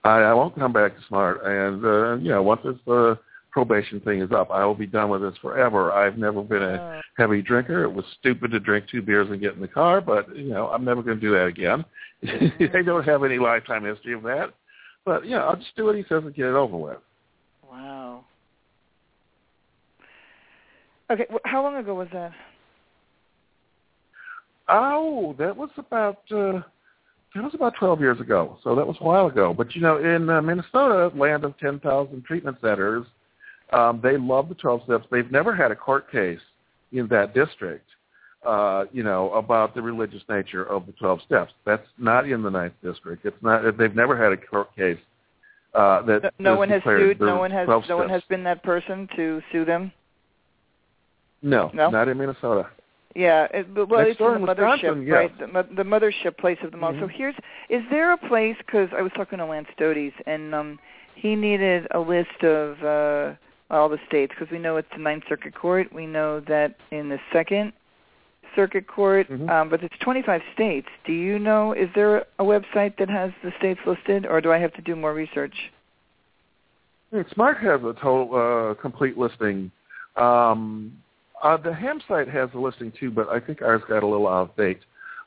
[0.05, 1.45] I, I won't come back to SMART.
[1.45, 3.15] And, uh, you know, once this uh,
[3.51, 5.93] probation thing is up, I will be done with this forever.
[5.93, 7.85] I've never been a heavy drinker.
[7.85, 10.69] It was stupid to drink two beers and get in the car, but, you know,
[10.69, 11.85] I'm never going to do that again.
[12.25, 14.53] I don't have any lifetime history of that.
[15.05, 16.99] But, you know, I'll just do what he says and get it over with.
[17.69, 18.25] Wow.
[21.11, 22.33] Okay, how long ago was that?
[24.69, 26.62] Oh, that was about uh
[27.35, 28.59] that was about 12 years ago.
[28.62, 29.55] So that was a while ago.
[29.55, 33.07] But you know, in uh, Minnesota, land of 10,000 treatment centers,
[33.73, 35.07] um they love the 12 steps.
[35.11, 36.41] They've never had a court case
[36.93, 37.87] in that district
[38.45, 41.53] uh, you know, about the religious nature of the 12 steps.
[41.65, 43.25] That's not in the ninth district.
[43.25, 44.99] It's not they've never had a court case
[45.75, 47.21] uh that No, no one has sued.
[47.21, 47.67] No one has.
[47.67, 49.93] 12 No one has been that person to sue them.
[51.43, 51.91] No, No?
[51.91, 52.69] not in Minnesota.
[53.15, 55.39] Yeah, it, but, well, Next it's in the mothership, right?
[55.39, 56.93] The, the mothership place of them all.
[56.93, 57.11] So Mhm.
[57.11, 57.35] here's,
[57.69, 58.57] is there a place?
[58.59, 60.79] Because I was talking to Lance Dodes, and um,
[61.15, 63.35] he needed a list of uh,
[63.71, 65.93] all the states because we know it's the Ninth Circuit Court.
[65.93, 67.75] We know that in the Second
[68.57, 69.51] Circuit Court, Mhm.
[69.51, 70.89] um, but it's 25 states.
[71.05, 71.73] Do you know?
[71.73, 74.97] Is there a website that has the states listed, or do I have to do
[74.97, 75.71] more research?
[77.35, 79.71] Smart has a total uh, complete listing.
[80.17, 80.93] Um,
[81.43, 84.29] Uh, the ham site has a listing too, but I think ours got a little
[84.29, 84.81] out of date.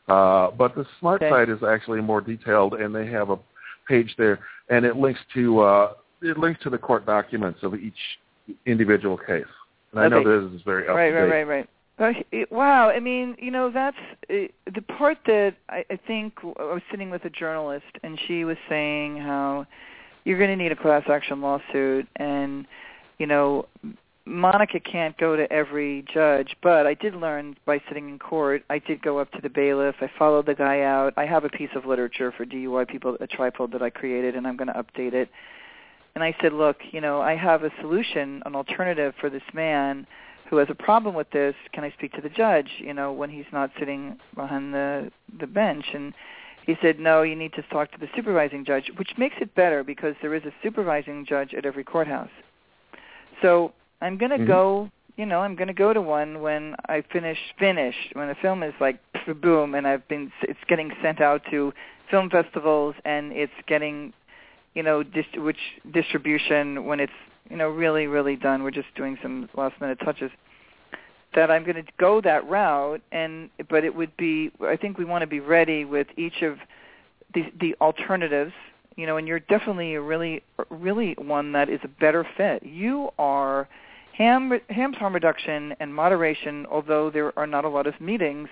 [0.07, 1.29] Uh, but the smart Okay.
[1.29, 3.39] site is actually more detailed, and they have a
[3.87, 8.19] page there, and it links to uh, it links to the court documents of each
[8.65, 9.45] individual case.
[9.91, 11.31] And I know this is very up right, to date.
[11.31, 11.69] right, right.
[11.97, 13.97] But it- wow, I mean, you know, that's
[14.29, 18.43] uh, the part that I, I think I was sitting with a journalist, and she
[18.45, 19.65] was saying how
[20.23, 22.65] you're going to need a class action lawsuit, and
[23.17, 23.65] you know,
[24.27, 28.63] Monica can't go to every judge, but I did learn by sitting in court.
[28.71, 29.95] I did go up to the bailiff.
[30.01, 31.13] I followed the guy out.
[31.15, 34.47] I have a piece of literature for DUI people, a trifold that I created, and
[34.47, 35.29] I'm going to update it.
[36.15, 40.07] And I said, look, you know, I have a solution, an alternative for this man
[40.49, 41.53] who has a problem with this.
[41.73, 42.69] Can I speak to the judge?
[42.79, 46.13] You know, when he's not sitting behind the the bench and.
[46.65, 49.83] He said, no, you need to talk to the supervising judge, which makes it better
[49.83, 52.31] because there is a supervising judge at every courthouse.
[53.43, 53.71] So
[54.05, 54.47] I'm going to Mhm.
[54.47, 58.35] go, you know, I'm going to go to one when I finish, finish, when the
[58.35, 58.99] film is like
[59.41, 61.73] boom, and I've been, it's getting sent out to
[62.11, 64.13] film festivals and it's getting,
[64.75, 65.57] you know, dis- which
[65.91, 68.61] distribution when it's, you know, really, really done.
[68.61, 70.29] We're just doing some last minute touches.
[71.33, 74.51] That I'm going to go that route, and but it would be.
[74.61, 76.59] I think we want to be ready with each of
[77.33, 78.53] the the alternatives
[78.95, 82.63] you know, and you're definitely a really, really one that is a better fit.
[82.63, 83.67] You are
[84.17, 88.49] ham, HAMS harm reduction and moderation, although there are not a lot of meetings,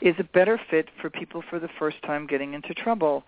[0.00, 3.24] is a better fit for people for the first time getting into trouble.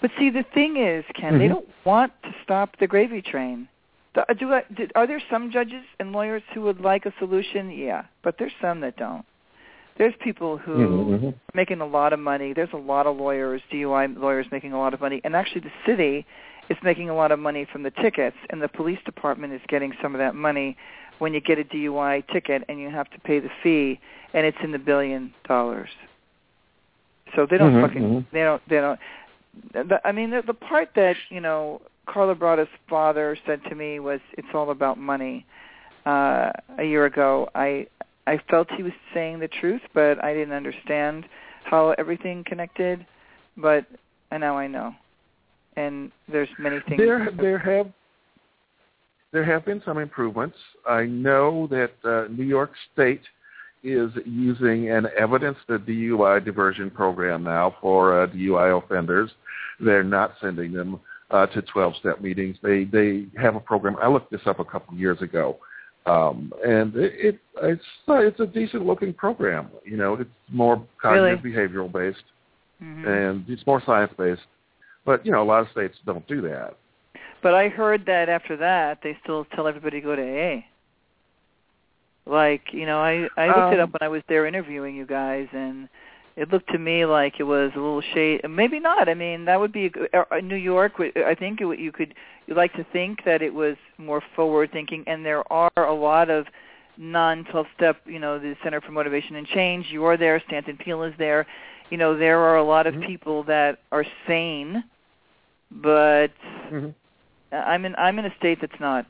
[0.00, 1.54] But see, the thing is, Ken, they Mhm.
[1.54, 3.68] don't want to stop the gravy train.
[4.14, 7.70] Do, do, I- do, are there some judges and lawyers who would like a solution?
[7.70, 9.24] Yeah, but there's some that don't.
[9.96, 11.34] There's people who Mhm, mhm.
[11.52, 12.52] making a lot of money.
[12.52, 15.72] There's a lot of lawyers, DUI lawyers making a lot of money, and actually the
[15.86, 16.26] city
[16.68, 19.92] is making a lot of money from the tickets, and the police department is getting
[20.00, 20.76] some of that money
[21.18, 24.00] when you get a DUI ticket and you have to pay the fee,
[24.32, 25.90] and it's in the billion dollars.
[27.34, 28.24] So they don't Mhm, fucking mhm.
[28.32, 29.00] they don't they don't.
[29.72, 34.00] The, I mean, the, the part that you know Carla Brada's father said to me
[34.00, 35.46] was, "It's all about money."
[36.06, 37.86] Uh, a year ago, I
[38.26, 41.26] I felt he was saying the truth, but I didn't understand
[41.64, 43.06] how everything connected.
[43.56, 43.86] But
[44.30, 44.94] and now I know,
[45.76, 46.98] and there's many things.
[46.98, 47.90] There, there have
[49.34, 50.56] there have been some improvements.
[50.88, 53.20] I know that uh, New York State
[53.82, 59.30] is using an evidence the DUI diversion program now for uh, DUI offenders.
[59.80, 62.56] They're not sending them uh, to 12-step meetings.
[62.62, 63.96] They they have a program.
[64.00, 65.58] I looked this up a couple of years ago,
[66.06, 69.68] um, and it, it it's uh, it's a decent looking program.
[69.84, 72.22] You know, it's more cognitive behavioral based
[72.82, 73.06] Mhm.
[73.06, 74.42] and it's more science based.
[75.04, 76.76] But you know, a lot of states don't do that.
[77.44, 80.64] But I heard that after that, they still tell everybody to go to AA.
[82.26, 85.04] Like, you know, I I looked it Um, up when I was there interviewing you
[85.04, 85.90] guys, and
[86.36, 88.40] it looked to me like it was a little shade.
[88.48, 89.10] Maybe not.
[89.10, 90.94] I mean, that would be uh, uh, New York.
[90.98, 92.14] I think it, you could
[92.46, 96.30] you like to think that it was more forward thinking, and there are a lot
[96.30, 96.46] of
[96.96, 97.96] non 12 step.
[98.06, 99.88] You know, the Center for Motivation and Change.
[99.90, 100.42] You are there.
[100.46, 101.46] Stanton Peele is there.
[101.90, 103.06] You know, there are a lot of Mhm.
[103.06, 104.82] people that are sane,
[105.70, 106.32] but
[106.72, 106.88] Mm-hmm.
[107.54, 109.06] I'm in I'm in a state that's not.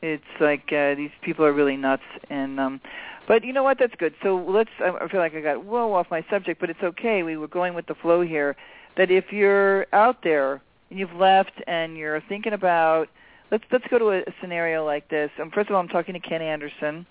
[0.00, 2.80] It's like uh, these people are really nuts, and um,
[3.26, 3.78] but you know what?
[3.78, 4.14] That's good.
[4.22, 4.70] So let's.
[4.80, 7.22] I feel like I got well off my subject, but it's okay.
[7.22, 8.56] We were going with the flow here.
[8.96, 13.08] That if you're out there and you've left and you're thinking about,
[13.50, 15.30] let's let's go to a, a scenario like this.
[15.40, 17.04] Um, first of all, I'm talking to Ken Anderson,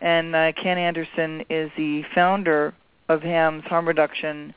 [0.00, 2.74] and uh, Ken Anderson is the founder
[3.10, 4.54] of HAMS Harm Reduction,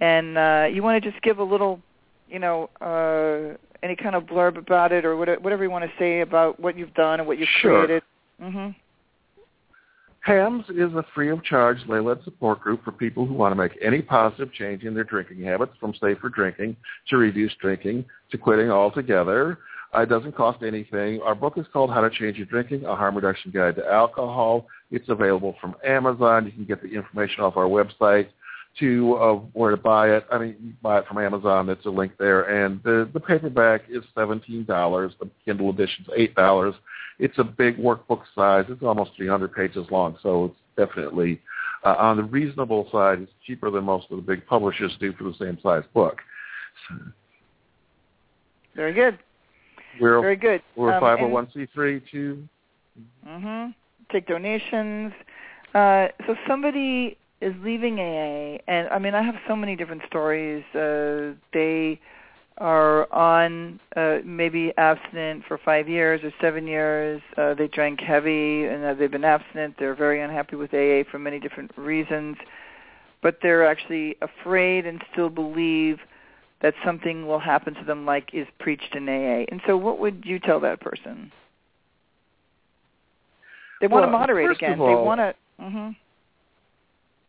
[0.00, 1.80] and uh, you want to just give a little,
[2.28, 2.68] you know.
[2.82, 6.76] Uh, any kind of blurb about it or whatever you want to say about what
[6.76, 7.84] you've done and what you've Sure.
[7.84, 8.02] created.
[8.40, 8.74] Mhm.
[10.20, 13.78] HAMS is a free of charge lay-led support group for people who want to make
[13.80, 16.76] any positive change in their drinking habits from safer drinking
[17.08, 19.58] to reduced drinking to quitting altogether.
[19.94, 21.22] Uh, it doesn't cost anything.
[21.22, 24.66] Our book is called How to Change Your Drinking, A Harm Reduction Guide to Alcohol.
[24.90, 26.44] It's available from Amazon.
[26.44, 28.28] You can get the information off our website
[28.80, 30.26] to uh, where to buy it.
[30.30, 31.66] I mean, you buy it from Amazon.
[31.66, 32.42] There's a link there.
[32.42, 34.66] And the, the paperback is $17.
[34.66, 36.74] The Kindle edition is $8.
[37.18, 38.66] It's a big workbook size.
[38.68, 40.56] It's almost 300 pages long, so it's
[40.88, 41.40] definitely
[41.84, 43.20] uh, on the reasonable side.
[43.20, 46.18] It's cheaper than most of the big publishers do for the same size book.
[46.88, 46.94] So
[48.76, 49.18] Very good.
[50.00, 50.62] we're Very good.
[50.76, 52.48] we're Um, a and- 501c3 too.
[53.26, 53.74] Mhm.
[54.12, 55.12] Take donations.
[55.74, 60.64] Uh, so somebody is leaving AA, and I mean, I have so many different stories.
[60.74, 62.00] Uh, they
[62.58, 67.22] are on uh, maybe abstinent for five years or seven years.
[67.36, 69.76] Uh, they drank heavy and uh, they've been abstinent.
[69.78, 72.36] They're very unhappy with AA for many different reasons,
[73.22, 75.98] but they're actually afraid and still believe
[76.60, 79.44] that something will happen to them like is preached in AA.
[79.48, 81.30] And so what would you tell that person?
[83.80, 84.80] They want well, to moderate again.
[84.80, 85.34] All, they want to.
[85.62, 85.90] Mm-hmm.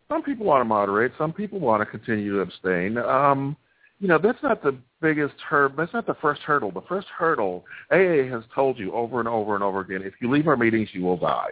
[0.10, 1.12] Some people want to moderate.
[1.18, 2.98] Some people want to continue to abstain.
[2.98, 3.56] Um,
[4.00, 5.78] you know, that's not the biggest hurdle.
[5.78, 6.72] That's not the first hurdle.
[6.72, 10.32] The first hurdle, AA has told you over and over and over again, if you
[10.32, 11.52] leave our meetings, you will die.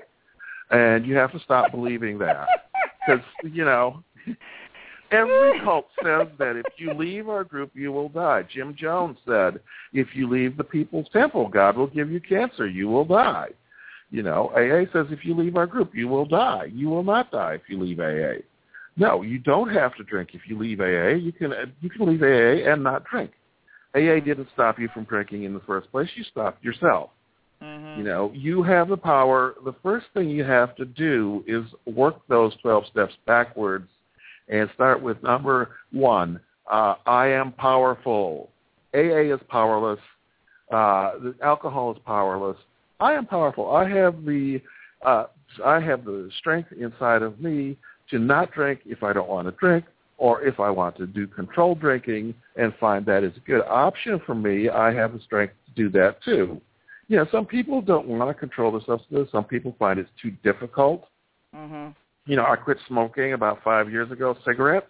[0.72, 2.48] And you have to stop believing that.
[3.06, 4.04] Because, you know,
[5.12, 8.44] every cult says that if you leave our group, you will die.
[8.52, 9.60] Jim Jones said,
[9.94, 12.68] if you leave the People's Temple, God will give you cancer.
[12.68, 13.50] You will die.
[14.10, 16.70] You know, AA says if you leave our group, you will die.
[16.72, 18.42] You will not die if you leave AA.
[18.96, 21.16] No, you don't have to drink if you leave AA.
[21.16, 23.32] You can you can leave AA and not drink.
[23.96, 26.10] AA didn't stop you from drinking in the first place.
[26.16, 27.10] You stopped yourself.
[27.62, 28.00] Mm-hmm.
[28.00, 29.56] You know, you have the power.
[29.66, 33.88] The first thing you have to do is work those 12 steps backwards
[34.50, 36.40] and start with number one,
[36.72, 38.50] uh, I am powerful.
[38.94, 40.00] AA is powerless.
[40.72, 42.58] Uh, the alcohol is powerless.
[43.00, 43.76] I am powerful.
[43.76, 44.62] I have the
[45.06, 45.26] uh,
[45.64, 47.78] I have the strength inside of me
[48.10, 49.86] to not drink if I don't want to drink,
[50.18, 54.20] or if I want to do controlled drinking and find that is a good option
[54.26, 56.60] for me, I have the strength to do that too.
[57.08, 59.30] You know, some people don't want to control their substances.
[59.32, 61.08] Some people find it's too difficult.
[61.56, 61.90] Mm-hmm.
[62.30, 64.88] You know, I quit smoking about five years ago, cigarettes.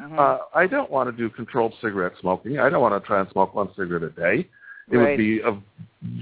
[0.00, 0.18] Mm-hmm.
[0.18, 2.58] Uh, I don't want to do controlled cigarette smoking.
[2.58, 4.48] I don't want to try and smoke one cigarette a day.
[4.90, 5.10] It right.
[5.10, 5.58] would be a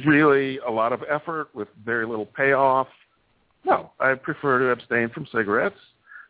[0.06, 2.88] really a lot of effort with very little payoff.
[3.64, 5.78] No, I prefer to abstain from cigarettes.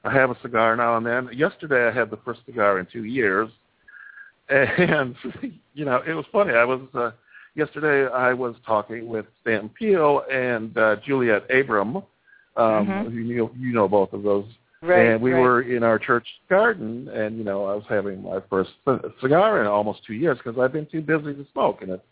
[0.05, 1.29] I have a cigar now and then.
[1.33, 3.49] Yesterday I had the first cigar in two years,
[4.49, 5.15] and
[5.75, 6.53] you know it was funny.
[6.53, 7.11] I was uh,
[7.55, 12.03] yesterday I was talking with Stan Peele and uh, Juliet Abram.
[12.57, 13.15] Um, Mhm.
[13.15, 14.45] you, know, you know both of those.
[14.83, 15.41] Right, and we right.
[15.41, 18.71] were in our church garden, and you know I was having my first
[19.21, 22.05] cigar in almost two years because I've been too busy to smoke, and it,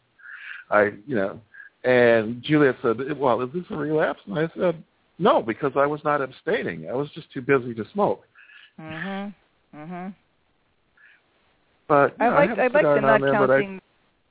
[0.71, 1.41] I, you know,
[1.85, 4.83] and Juliet said, "Well, is this a relapse?" And I said,
[5.19, 6.89] "No, because I was not abstaining.
[6.91, 8.25] I was just too busy to smoke."
[8.81, 9.35] Mhm.
[9.75, 10.15] Mhm.
[11.89, 13.81] But I like I, I like the not and I- counting.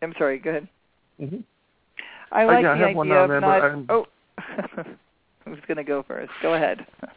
[0.02, 0.38] I'm sorry.
[0.40, 0.68] Go ahead.
[1.20, 1.44] Mhm.
[2.32, 3.62] I like yeah, I the have idea now of not.
[3.64, 4.06] I'm- Oh,
[5.46, 6.32] who's going to go first?
[6.42, 6.86] Go ahead.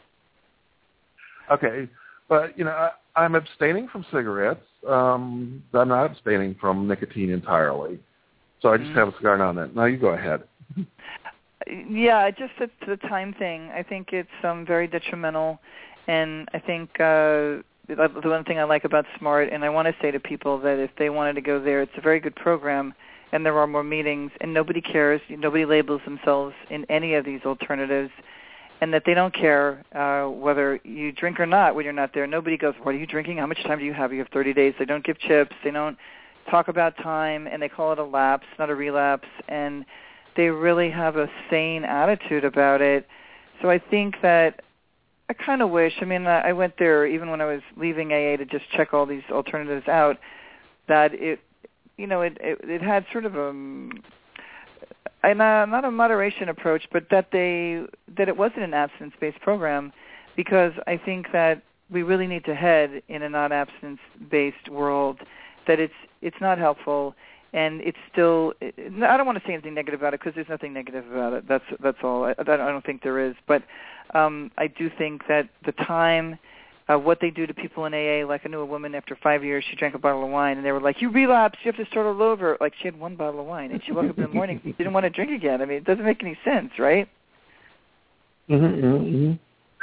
[1.51, 1.89] Okay,
[2.29, 4.65] but you know, I, I'm abstaining from cigarettes.
[4.89, 7.99] Um, I'm not abstaining from nicotine entirely.
[8.61, 8.95] So I just Mhm.
[8.95, 9.71] have a cigar now and then.
[9.75, 10.43] Now you go ahead.
[11.67, 13.71] Yeah, just the, the time thing.
[13.71, 15.61] I think it's um very detrimental,
[16.09, 19.95] and I think uh the one thing I like about Smart, and I want to
[20.01, 22.95] say to people that if they wanted to go there, it's a very good program,
[23.33, 25.21] and there are more meetings, and nobody cares.
[25.29, 28.11] Nobody labels themselves in any of these alternatives,
[28.81, 32.27] and that they don't care uh whether you drink or not when you're not there.
[32.27, 33.37] Nobody goes, "What are you drinking?
[33.37, 34.13] How much time do you have?
[34.15, 35.55] You have 30 days." They don't give chips.
[35.63, 35.99] They don't
[36.49, 39.85] talk about time, and they call it a lapse, not a relapse, and
[40.37, 43.07] they really have a sane attitude about it.
[43.61, 44.63] So I think that
[45.29, 45.93] I kind of wish.
[46.01, 49.07] I mean, I went there even when I was leaving AA to just check all
[49.07, 50.19] these alternatives out.
[50.89, 51.41] That it,
[51.97, 53.51] you know, it it, it had sort of a
[55.23, 57.85] and uh, not a moderation approach, but that they
[58.17, 59.93] that it wasn't an abstinence-based program,
[60.37, 65.21] because I think that we really need to head in a non-abstinence-based world.
[65.71, 67.15] That it's it's not helpful,
[67.53, 68.55] and it's still.
[68.61, 71.47] I don't want to say anything negative about it because there's nothing negative about it.
[71.47, 72.25] That's that's all.
[72.25, 73.63] I, I don't think there is, but
[74.13, 76.41] um, I do think that the time.
[76.89, 79.45] Uh, what they do to people in AA, like I knew a woman after five
[79.45, 81.79] years, she drank a bottle of wine, and they were like, "You relapsed, you have
[81.79, 84.19] to start all over." Like she had one bottle of wine, and she woke up
[84.19, 85.63] in the morning, didn't want to drink again.
[85.63, 87.09] I mean, it doesn't make any sense, right?
[88.49, 89.33] Mm-hmm, mm-hmm.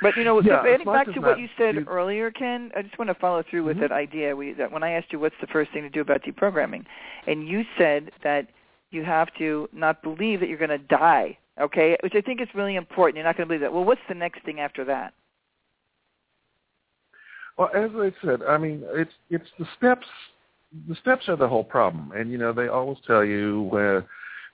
[0.02, 3.10] But you know, Yeah, getting back to what you said earlier, Ken, I just want
[3.10, 3.82] to follow through with Mhm.
[3.82, 4.36] that idea.
[4.36, 6.86] We, that when I asked you what's the first thing to do about deprogramming,
[7.26, 8.48] and you said that
[8.92, 11.38] you have to not believe that you're going to die.
[11.60, 13.16] Okay, which I think is really important.
[13.16, 13.74] You're not going to believe that.
[13.74, 15.14] Well, what's the next thing after that?
[17.58, 20.06] Well, as I said, I mean, it's it's the steps.
[20.88, 24.04] The steps are the whole problem, and you know they always tell you when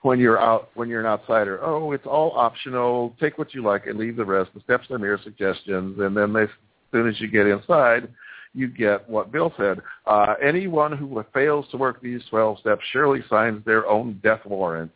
[0.04, 3.16] when you're out when you're an outsider, oh, it's all optional.
[3.18, 4.50] Take what you like and leave the rest.
[4.54, 6.48] The steps are mere suggestions, and then they, as
[6.92, 8.08] soon as you get inside,
[8.52, 9.80] you get what Bill said.
[10.06, 14.92] Uh, anyone who fails to work these 12 steps surely signs their own death warrant.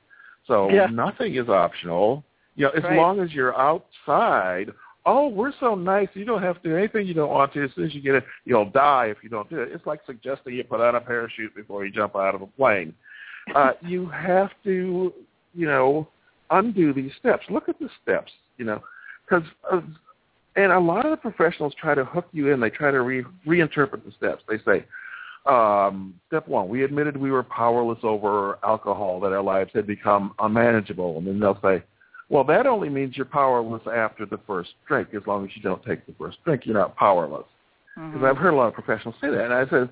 [0.46, 0.88] So Yeah.
[0.92, 2.22] nothing is optional.
[2.56, 2.98] You know, as Right.
[2.98, 4.74] long as you're outside,
[5.06, 6.08] oh, we're so nice.
[6.12, 7.64] You don't have to do anything you don't want to.
[7.64, 9.72] As soon as you get it, you'll die if you don't do it.
[9.72, 12.94] It's like suggesting you put on a parachute before you jump out of a plane.
[13.54, 15.12] Uh, you have to,
[15.54, 16.08] you know,
[16.50, 17.44] undo these steps.
[17.50, 18.82] Look at the steps, you know,
[19.24, 19.80] because uh,
[20.56, 22.60] and a lot of the professionals try to hook you in.
[22.60, 24.42] They try to re- reinterpret the steps.
[24.48, 24.84] They say,
[25.46, 30.34] um, step one, we admitted we were powerless over alcohol, that our lives had become
[30.40, 31.18] unmanageable.
[31.18, 31.82] And then they'll say,
[32.28, 35.08] well, that only means you're powerless after the first drink.
[35.14, 37.46] As long as you don't take the first drink, you're not powerless.
[37.94, 38.24] Because mm-hmm.
[38.24, 39.44] I've heard a lot of professionals say that.
[39.44, 39.88] And I said,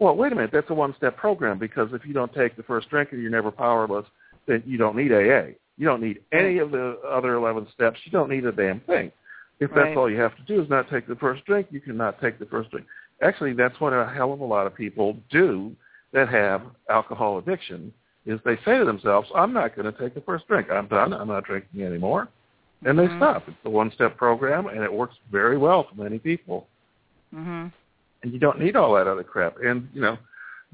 [0.00, 2.88] well, wait a minute, that's a one-step program because if you don't take the first
[2.88, 4.06] drink and you're never powerless,
[4.46, 5.52] then you don't need AA.
[5.76, 8.00] You don't need any of the other 11 steps.
[8.04, 9.12] You don't need a damn thing.
[9.60, 9.96] If that's right.
[9.96, 12.46] all you have to do is not take the first drink, you cannot take the
[12.46, 12.86] first drink.
[13.22, 15.70] Actually, that's what a hell of a lot of people do
[16.12, 17.92] that have alcohol addiction
[18.26, 20.68] is they say to themselves, I'm not going to take the first drink.
[20.70, 21.12] I'm done.
[21.12, 22.28] I'm not drinking anymore.
[22.84, 23.12] And mm-hmm.
[23.12, 23.44] they stop.
[23.48, 26.66] It's a one-step program, and it works very well for many people.
[27.34, 27.68] Mm-hmm.
[28.22, 29.56] And you don't need all that other crap.
[29.62, 30.18] And, you know,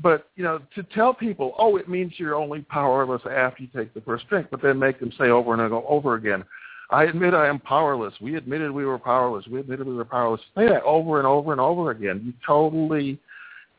[0.02, 3.94] but, you know, to tell people, oh, it means you're only powerless after you take
[3.94, 6.44] the first drink, but then make them say over and over again,
[6.90, 8.14] I admit I am powerless.
[8.20, 9.46] We admitted we were powerless.
[9.46, 10.40] We admitted we were powerless.
[10.56, 12.22] Say that over and over and over again.
[12.24, 13.18] You totally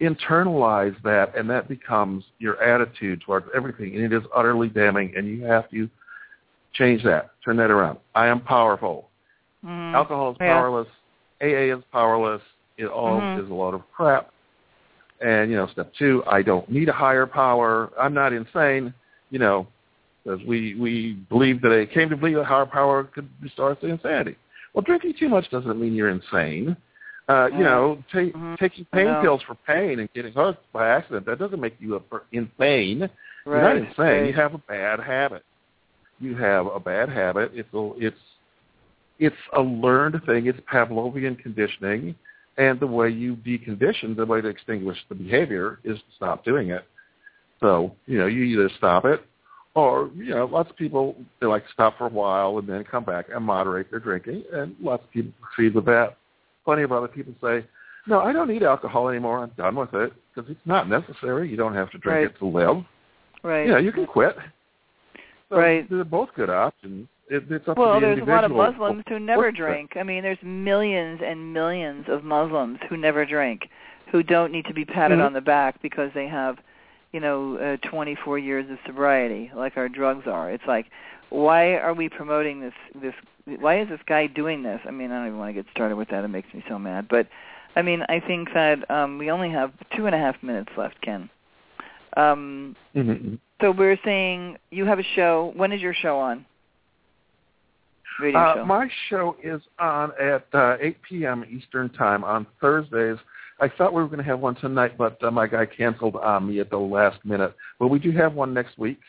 [0.01, 5.27] internalize that, and that becomes your attitude towards everything, and it is utterly damning, and
[5.27, 5.89] you have to
[6.73, 7.97] change that, turn that around.
[8.13, 9.09] I am powerful.
[9.65, 9.95] Mm-hmm.
[9.95, 10.53] Alcohol is yeah.
[10.53, 10.87] powerless.
[11.41, 12.41] AA is powerless.
[12.77, 13.43] It all Mhm.
[13.43, 14.29] is a lot of crap.
[15.19, 17.91] And, you know, step two, I don't need a higher power.
[17.99, 18.93] I'm not insane,
[19.31, 19.67] you know,
[20.23, 23.79] because we, we believe that they came to believe that higher power could restore us
[23.81, 24.35] to insanity.
[24.73, 26.77] Well, drinking too much doesn't mean you're insane.
[27.29, 28.57] Uh, you know, ta- Mhm.
[28.57, 31.95] taking I pain pills for pain and getting hooked by accident, that doesn't make you
[31.95, 33.01] a per- insane.
[33.01, 33.09] Right.
[33.45, 34.21] You're not insane.
[34.21, 34.27] right.
[34.27, 35.43] You have a bad habit.
[36.19, 37.51] You have a bad habit.
[37.53, 38.19] It's a, it's
[39.19, 40.45] it's a learned thing.
[40.45, 42.15] It's Pavlovian conditioning,
[42.57, 46.69] and the way you decondition, the way to extinguish the behavior is to stop doing
[46.71, 46.85] it.
[47.59, 49.21] So you know, you either stop it,
[49.75, 52.83] or you know, lots of people they like to stop for a while and then
[52.83, 56.17] come back and moderate their drinking, and lots of people succeed with that.
[56.65, 57.65] Plenty of other people say,
[58.07, 59.39] "No, I don't need alcohol anymore.
[59.39, 61.49] I'm done with it because it's not necessary.
[61.49, 62.25] You don't have to drink Right.
[62.25, 62.83] it to live."
[63.43, 63.67] Right.
[63.67, 64.35] you know, you can quit.
[65.49, 65.89] So Right.
[65.89, 67.07] They're both good options.
[67.29, 68.51] It, it's up Well, to the there's a lot of.
[68.51, 69.91] Muslims who never drink.
[69.97, 73.67] I mean, there's millions and millions of Muslims who never drink,
[74.11, 75.25] who don't need to be patted Mhm.
[75.25, 76.57] on the back because they have,
[77.11, 80.51] you know, uh, 24 years of sobriety, like our drugs are.
[80.51, 80.85] It's like,
[81.29, 82.73] why are we promoting this?
[82.95, 83.13] This?
[83.59, 84.79] Why is this guy doing this?
[84.85, 86.23] I mean, I don't even want to get started with that.
[86.23, 87.07] It makes me so mad.
[87.09, 87.27] But,
[87.75, 90.99] I mean, I think that um, we only have two and a half minutes left,
[91.01, 91.29] Ken.
[92.15, 93.37] Um, Mhm.
[93.61, 95.51] so we're saying you have a show.
[95.55, 96.45] When is your show on?
[98.19, 98.65] Radio Uh, show.
[98.65, 101.45] my show is on at uh, 8 p.m.
[101.49, 103.17] Eastern Time on Thursdays.
[103.59, 106.47] I thought we were going to have one tonight, but uh, my guy canceled on
[106.47, 107.55] me at the last minute.
[107.79, 108.99] But we do have one next week.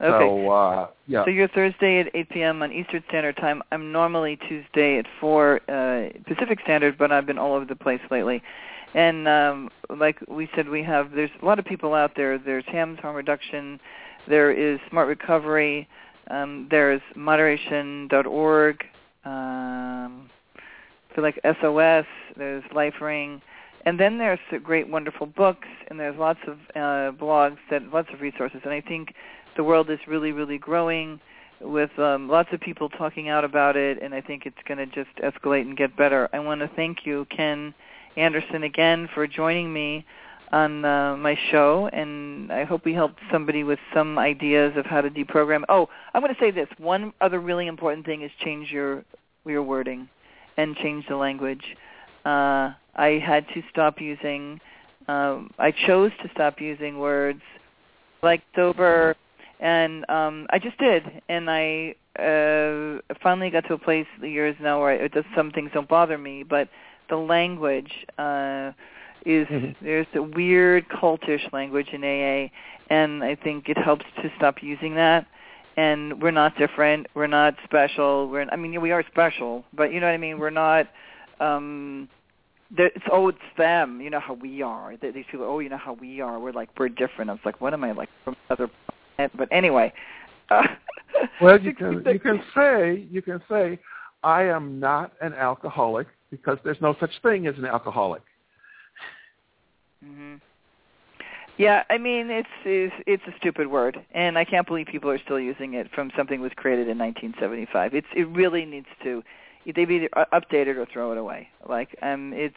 [0.00, 0.18] okay.
[0.18, 1.24] So, uh, yeah.
[1.24, 2.62] So you're Thursday at 8 p.m.
[2.62, 3.62] on Eastern Standard Time.
[3.70, 8.00] I'm normally Tuesday at 4 uh, Pacific Standard, but I've been all over the place
[8.10, 8.42] lately.
[8.94, 12.36] And um, like we said, we have there's a lot of people out there.
[12.38, 13.80] There's HAMS Harm Reduction.
[14.28, 15.88] There is Smart Recovery.
[16.32, 18.84] Um, there's Moderation.org.
[19.24, 22.06] Um, I feel like SOS.
[22.36, 23.42] There's LifeRing.
[23.84, 28.20] And then there's great, wonderful books, and there's lots of uh, blogs, that lots of
[28.20, 28.60] resources.
[28.64, 29.12] And I think
[29.56, 31.20] the world is really, really growing
[31.60, 34.86] with um, lots of people talking out about it, and I think it's going to
[34.86, 36.28] just escalate and get better.
[36.32, 37.74] I want to thank you, Ken
[38.16, 40.04] Anderson, again for joining me
[40.52, 45.00] on uh, my show, and I hope we helped somebody with some ideas of how
[45.00, 45.62] to deprogram.
[45.68, 46.68] Oh, I'm going to say this.
[46.78, 49.04] One other really important thing is change your
[49.44, 50.08] your wording
[50.56, 51.64] and change the language.
[52.24, 54.60] Uh, I had to stop using.
[55.08, 57.40] Um, I chose to stop using words
[58.22, 59.16] like sober,
[59.58, 64.80] and um, I just did, and I uh, finally got to a place years now
[64.80, 66.68] where I, it does some things don't bother me, but
[67.08, 68.72] the language uh,
[69.24, 69.74] is Mhm.
[69.80, 72.50] there's a weird cultish language in AA,
[72.90, 75.26] and I think it helps to stop using that.
[75.76, 77.06] And we're not different.
[77.14, 78.28] We're not special.
[78.28, 80.38] We're I mean we are special, but you know what I mean.
[80.38, 80.86] We're not.
[81.40, 82.08] um
[82.70, 85.68] there- it's oh it's them you know how we are Th- these people oh you
[85.68, 88.08] know how we are we're like we're different i was like what am i like
[88.24, 88.70] from another
[89.16, 89.92] planet but anyway
[90.50, 90.66] uh,
[91.40, 93.78] Well, you can you can say you can say
[94.22, 98.22] I am not an alcoholic because there's no such thing as an alcoholic.
[100.04, 100.34] Hmm
[101.58, 105.18] yeah i mean it's, it's it's a stupid word and i can't believe people are
[105.18, 109.22] still using it from something that was created in 1975 it's it really needs to
[109.66, 111.48] they've either updated or throw it away.
[111.68, 112.54] Like um, it's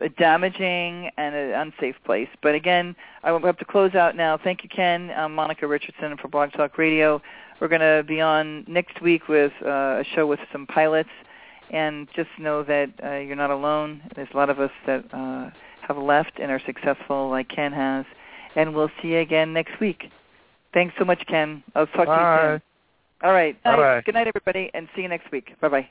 [0.00, 2.28] a damaging and an unsafe place.
[2.42, 4.38] But again, I have to close out now.
[4.42, 5.10] Thank you, Ken.
[5.10, 7.22] I'm Monica Richardson for Blog Talk Radio.
[7.60, 11.10] We're going to be on next week with uh, a show with some pilots.
[11.70, 14.02] And just know that uh, you're not alone.
[14.16, 15.50] There's a lot of us that uh,
[15.94, 18.04] have left and are successful like Ken has.
[18.56, 20.10] And we'll see you again next week.
[20.72, 21.62] Thanks so much, Ken.
[21.74, 22.16] I'll talk Bye.
[22.16, 22.62] to you soon.
[23.22, 23.62] All right.
[23.62, 24.02] Bye-bye.
[24.06, 25.54] Good night, everybody, and see you next week.
[25.60, 25.88] Bye-bye.